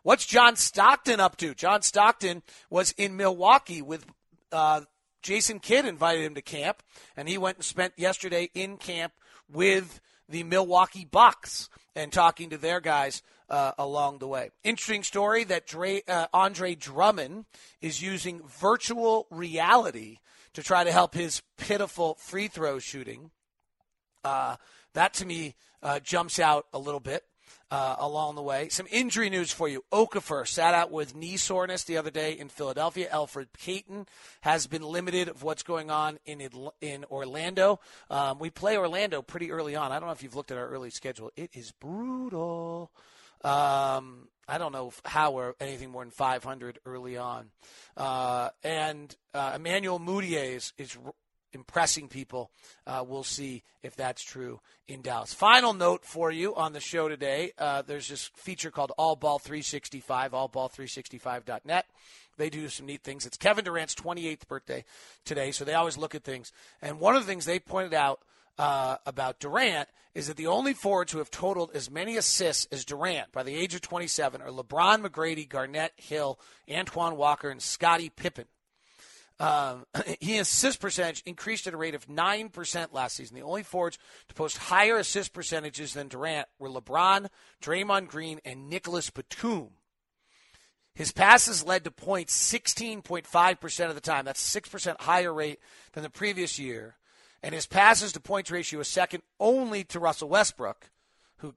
What's 0.03 0.25
John 0.25 0.55
Stockton 0.55 1.19
up 1.19 1.37
to? 1.37 1.55
John 1.55 1.81
Stockton 1.81 2.43
was 2.69 2.93
in 2.97 3.17
Milwaukee 3.17 3.81
with 3.81 4.05
uh, 4.51 4.81
Jason 5.21 5.59
Kidd 5.59 5.85
invited 5.85 6.23
him 6.23 6.35
to 6.35 6.41
camp, 6.41 6.83
and 7.17 7.27
he 7.27 7.39
went 7.39 7.57
and 7.57 7.65
spent 7.65 7.93
yesterday 7.97 8.49
in 8.53 8.77
camp 8.77 9.11
with 9.51 9.99
the 10.29 10.43
Milwaukee 10.43 11.05
Bucks 11.05 11.69
and 11.95 12.11
talking 12.11 12.49
to 12.49 12.57
their 12.57 12.79
guys 12.79 13.21
uh, 13.49 13.71
along 13.77 14.19
the 14.19 14.27
way. 14.27 14.51
Interesting 14.63 15.03
story 15.03 15.43
that 15.45 15.67
Dre, 15.67 16.01
uh, 16.07 16.27
Andre 16.33 16.75
Drummond 16.75 17.45
is 17.81 18.01
using 18.01 18.41
virtual 18.47 19.27
reality 19.29 20.17
to 20.53 20.63
try 20.63 20.83
to 20.83 20.91
help 20.91 21.13
his 21.13 21.41
pitiful 21.57 22.15
free 22.15 22.47
throw 22.47 22.79
shooting. 22.79 23.31
Uh, 24.23 24.55
that 24.93 25.13
to 25.15 25.25
me 25.25 25.55
uh, 25.83 25.99
jumps 25.99 26.39
out 26.39 26.65
a 26.73 26.79
little 26.79 26.99
bit 26.99 27.23
uh, 27.71 27.95
along 27.99 28.35
the 28.35 28.41
way. 28.41 28.69
Some 28.69 28.87
injury 28.91 29.29
news 29.29 29.51
for 29.51 29.67
you. 29.67 29.83
Okafor 29.91 30.47
sat 30.47 30.73
out 30.73 30.91
with 30.91 31.15
knee 31.15 31.37
soreness 31.37 31.83
the 31.83 31.97
other 31.97 32.11
day 32.11 32.33
in 32.33 32.49
Philadelphia. 32.49 33.09
Elfrid 33.11 33.47
Payton 33.53 34.07
has 34.41 34.67
been 34.67 34.83
limited 34.83 35.27
of 35.27 35.43
what's 35.43 35.63
going 35.63 35.89
on 35.89 36.19
in 36.25 36.47
in 36.81 37.05
Orlando. 37.05 37.79
Um, 38.09 38.39
we 38.39 38.49
play 38.49 38.77
Orlando 38.77 39.21
pretty 39.21 39.51
early 39.51 39.75
on. 39.75 39.91
I 39.91 39.99
don't 39.99 40.07
know 40.07 40.13
if 40.13 40.23
you've 40.23 40.35
looked 40.35 40.51
at 40.51 40.57
our 40.57 40.67
early 40.67 40.89
schedule. 40.89 41.31
It 41.35 41.51
is 41.53 41.71
brutal. 41.71 42.91
Um, 43.43 44.29
I 44.47 44.57
don't 44.57 44.71
know 44.71 44.91
how 45.03 45.31
we're 45.31 45.53
anything 45.59 45.89
more 45.89 46.03
than 46.03 46.11
500 46.11 46.79
early 46.85 47.17
on. 47.17 47.49
Uh, 47.97 48.49
and 48.63 49.15
uh, 49.33 49.53
Emmanuel 49.55 49.99
Mudiay 49.99 50.55
is, 50.55 50.73
is 50.77 50.97
impressing 51.55 52.07
people. 52.07 52.51
Uh, 52.85 53.03
we'll 53.07 53.23
see 53.23 53.63
if 53.81 53.95
that's 53.95 54.21
true 54.21 54.59
in 54.87 55.01
Dallas. 55.01 55.33
Final 55.33 55.73
note 55.73 56.05
for 56.05 56.31
you 56.31 56.53
on 56.55 56.73
the 56.73 56.79
show 56.79 57.07
today 57.07 57.51
uh, 57.57 57.81
there's 57.81 58.09
this 58.09 58.29
feature 58.35 58.69
called 58.69 58.91
All 58.97 59.15
Ball 59.15 59.39
365, 59.39 60.33
allball365.net. 60.33 61.85
They 62.37 62.49
do 62.49 62.67
some 62.69 62.85
neat 62.85 63.01
things. 63.01 63.25
It's 63.25 63.37
Kevin 63.37 63.63
Durant's 63.63 63.95
28th 63.95 64.47
birthday 64.47 64.83
today, 65.23 65.51
so 65.51 65.63
they 65.63 65.73
always 65.73 65.97
look 65.97 66.13
at 66.13 66.23
things. 66.23 66.51
And 66.81 66.99
one 66.99 67.15
of 67.15 67.23
the 67.23 67.27
things 67.27 67.45
they 67.45 67.59
pointed 67.59 67.93
out 67.93 68.19
uh, 68.57 68.97
about 69.05 69.39
Durant 69.39 69.87
is 70.13 70.27
that 70.27 70.37
the 70.37 70.47
only 70.47 70.73
forwards 70.73 71.11
who 71.11 71.17
have 71.19 71.29
totaled 71.29 71.71
as 71.73 71.91
many 71.91 72.15
assists 72.17 72.67
as 72.71 72.85
Durant 72.85 73.31
by 73.31 73.43
the 73.43 73.55
age 73.55 73.75
of 73.75 73.81
27 73.81 74.41
are 74.41 74.49
LeBron, 74.49 75.05
McGrady, 75.05 75.47
Garnett, 75.47 75.91
Hill, 75.97 76.39
Antoine 76.71 77.17
Walker, 77.17 77.49
and 77.49 77.61
Scottie 77.61 78.09
Pippen. 78.09 78.45
Um, 79.39 79.85
his 80.19 80.41
assist 80.41 80.79
percentage 80.79 81.21
increased 81.25 81.67
at 81.67 81.73
a 81.73 81.77
rate 81.77 81.95
of 81.95 82.07
9% 82.07 82.93
last 82.93 83.15
season. 83.15 83.35
The 83.35 83.43
only 83.43 83.63
forwards 83.63 83.97
to 84.27 84.35
post 84.35 84.57
higher 84.57 84.97
assist 84.97 85.33
percentages 85.33 85.93
than 85.93 86.07
Durant 86.07 86.47
were 86.59 86.69
LeBron, 86.69 87.27
Draymond 87.61 88.07
Green, 88.07 88.39
and 88.45 88.69
Nicolas 88.69 89.09
Batum. 89.09 89.69
His 90.93 91.11
passes 91.11 91.65
led 91.65 91.83
to 91.83 91.91
points 91.91 92.53
16.5% 92.53 93.89
of 93.89 93.95
the 93.95 94.01
time. 94.01 94.23
That's 94.23 94.55
6% 94.55 95.01
higher 95.01 95.33
rate 95.33 95.59
than 95.91 96.03
the 96.03 96.09
previous 96.09 96.57
year. 96.57 96.95
And 97.43 97.53
his 97.53 97.67
passes 97.67 98.13
to 98.13 98.21
points 98.21 98.49
ratio 98.49 98.79
is 98.79 98.87
second 98.87 99.21
only 99.39 99.83
to 99.85 99.99
Russell 99.99 100.29
Westbrook, 100.29 100.89
who 101.37 101.53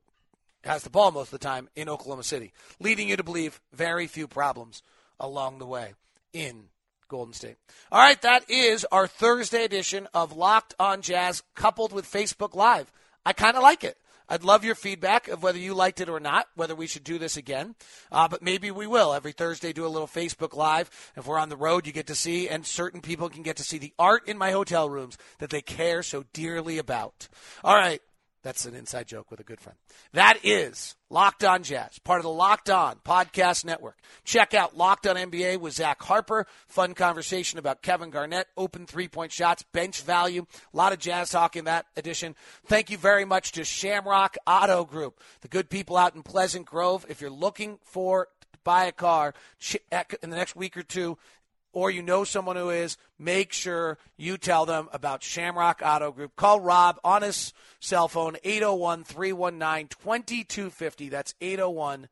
has 0.64 0.82
the 0.82 0.90
ball 0.90 1.12
most 1.12 1.28
of 1.28 1.38
the 1.38 1.46
time 1.46 1.68
in 1.76 1.88
Oklahoma 1.88 2.24
City, 2.24 2.52
leading 2.80 3.08
you 3.08 3.16
to 3.16 3.22
believe 3.22 3.60
very 3.72 4.08
few 4.08 4.26
problems 4.26 4.82
along 5.20 5.58
the 5.60 5.66
way 5.66 5.94
in 6.32 6.64
Golden 7.08 7.34
State. 7.34 7.56
All 7.90 8.00
right, 8.00 8.20
that 8.22 8.48
is 8.50 8.86
our 8.92 9.06
Thursday 9.06 9.64
edition 9.64 10.08
of 10.14 10.36
Locked 10.36 10.74
on 10.78 11.02
Jazz 11.02 11.42
coupled 11.54 11.92
with 11.92 12.10
Facebook 12.10 12.54
Live. 12.54 12.92
I 13.24 13.32
kind 13.32 13.56
of 13.56 13.62
like 13.62 13.84
it. 13.84 13.96
I'd 14.28 14.44
love 14.44 14.62
your 14.62 14.74
feedback 14.74 15.28
of 15.28 15.42
whether 15.42 15.58
you 15.58 15.74
liked 15.74 16.00
it 16.00 16.08
or 16.10 16.20
not, 16.20 16.48
whether 16.54 16.74
we 16.74 16.86
should 16.86 17.04
do 17.04 17.18
this 17.18 17.38
again. 17.38 17.74
Uh, 18.12 18.28
but 18.28 18.42
maybe 18.42 18.70
we 18.70 18.86
will. 18.86 19.14
Every 19.14 19.32
Thursday, 19.32 19.72
do 19.72 19.86
a 19.86 19.88
little 19.88 20.06
Facebook 20.06 20.54
Live. 20.54 20.90
If 21.16 21.26
we're 21.26 21.38
on 21.38 21.48
the 21.48 21.56
road, 21.56 21.86
you 21.86 21.92
get 21.94 22.08
to 22.08 22.14
see, 22.14 22.48
and 22.48 22.66
certain 22.66 23.00
people 23.00 23.30
can 23.30 23.42
get 23.42 23.56
to 23.56 23.64
see 23.64 23.78
the 23.78 23.94
art 23.98 24.28
in 24.28 24.36
my 24.36 24.50
hotel 24.50 24.90
rooms 24.90 25.16
that 25.38 25.48
they 25.48 25.62
care 25.62 26.02
so 26.02 26.24
dearly 26.34 26.76
about. 26.76 27.28
All 27.64 27.74
right. 27.74 28.02
That's 28.42 28.66
an 28.66 28.74
inside 28.74 29.08
joke 29.08 29.30
with 29.30 29.40
a 29.40 29.44
good 29.44 29.60
friend. 29.60 29.76
That 30.12 30.38
is 30.44 30.94
Locked 31.10 31.42
On 31.42 31.62
Jazz, 31.62 31.98
part 31.98 32.20
of 32.20 32.22
the 32.22 32.30
Locked 32.30 32.70
On 32.70 32.96
Podcast 33.04 33.64
Network. 33.64 33.98
Check 34.24 34.54
out 34.54 34.76
Locked 34.76 35.06
On 35.08 35.16
NBA 35.16 35.58
with 35.58 35.74
Zach 35.74 36.00
Harper. 36.02 36.46
Fun 36.68 36.94
conversation 36.94 37.58
about 37.58 37.82
Kevin 37.82 38.10
Garnett, 38.10 38.46
open 38.56 38.86
three 38.86 39.08
point 39.08 39.32
shots, 39.32 39.64
bench 39.72 40.02
value. 40.02 40.46
A 40.72 40.76
lot 40.76 40.92
of 40.92 41.00
jazz 41.00 41.30
talk 41.30 41.56
in 41.56 41.64
that 41.64 41.86
edition. 41.96 42.36
Thank 42.66 42.90
you 42.90 42.98
very 42.98 43.24
much 43.24 43.52
to 43.52 43.64
Shamrock 43.64 44.36
Auto 44.46 44.84
Group, 44.84 45.20
the 45.40 45.48
good 45.48 45.68
people 45.68 45.96
out 45.96 46.14
in 46.14 46.22
Pleasant 46.22 46.64
Grove. 46.64 47.04
If 47.08 47.20
you're 47.20 47.30
looking 47.30 47.78
for 47.82 48.28
to 48.52 48.58
buy 48.62 48.84
a 48.84 48.92
car 48.92 49.34
in 50.22 50.30
the 50.30 50.36
next 50.36 50.54
week 50.54 50.76
or 50.76 50.82
two, 50.84 51.18
or 51.72 51.90
you 51.90 52.02
know 52.02 52.24
someone 52.24 52.56
who 52.56 52.70
is, 52.70 52.96
make 53.18 53.52
sure 53.52 53.98
you 54.16 54.38
tell 54.38 54.66
them 54.66 54.88
about 54.92 55.22
Shamrock 55.22 55.80
Auto 55.84 56.12
Group. 56.12 56.34
Call 56.36 56.60
Rob 56.60 56.98
on 57.04 57.22
his 57.22 57.52
cell 57.80 58.08
phone, 58.08 58.36
801 58.42 59.04
319 59.04 59.88
2250. 59.88 61.08
That's 61.08 61.34
801 61.40 62.08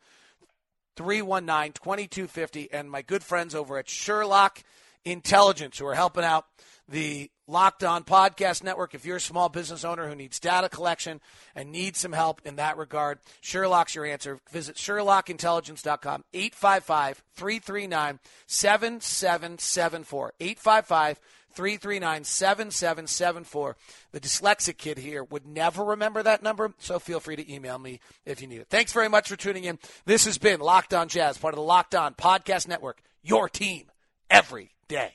319 0.97 1.73
2250. 1.73 2.73
And 2.73 2.91
my 2.91 3.03
good 3.03 3.23
friends 3.23 3.55
over 3.55 3.79
at 3.79 3.89
Sherlock 3.89 4.63
Intelligence 5.05 5.79
who 5.79 5.87
are 5.87 5.95
helping 5.95 6.25
out 6.25 6.47
the 6.89 7.31
Locked 7.47 7.85
On 7.85 8.05
Podcast 8.05 8.63
Network. 8.63 8.95
If 8.95 9.05
you're 9.05 9.17
a 9.17 9.21
small 9.21 9.49
business 9.49 9.85
owner 9.85 10.09
who 10.09 10.15
needs 10.15 10.41
data 10.41 10.69
collection 10.69 11.21
and 11.55 11.71
needs 11.71 11.99
some 11.99 12.13
help 12.13 12.41
in 12.45 12.57
that 12.57 12.77
regard, 12.77 13.19
Sherlock's 13.41 13.95
your 13.95 14.05
answer. 14.05 14.41
Visit 14.51 14.77
SherlockIntelligence.com, 14.77 16.25
855 16.33 17.23
339 17.35 18.21
7774. 18.47 20.33
855 20.41 21.21
339 21.57 22.25
7774. 22.25 23.77
The 24.13 24.21
dyslexic 24.21 24.77
kid 24.77 24.99
here 24.99 25.25
would 25.25 25.47
never 25.47 25.85
remember 25.85 26.23
that 26.23 26.43
number, 26.43 26.75
so 26.79 26.99
feel 26.99 27.21
free 27.21 27.37
to 27.37 27.53
email 27.53 27.79
me 27.79 28.01
if 28.25 28.41
you 28.41 28.47
need 28.47 28.61
it. 28.61 28.69
Thanks 28.69 28.93
very 28.93 29.09
much 29.09 29.29
for 29.29 29.37
tuning 29.37 29.65
in. 29.65 29.79
This 30.05 30.27
has 30.27 30.39
been 30.39 30.61
Locked 30.61 30.95
On 30.95 31.09
Jazz, 31.09 31.39
part 31.39 31.55
of 31.55 31.57
the 31.57 31.63
Locked 31.63 31.95
On 31.95 32.15
Podcast 32.15 32.69
Network, 32.69 33.01
your 33.23 33.49
team 33.49 33.87
every 34.31 34.75
day. 34.87 35.15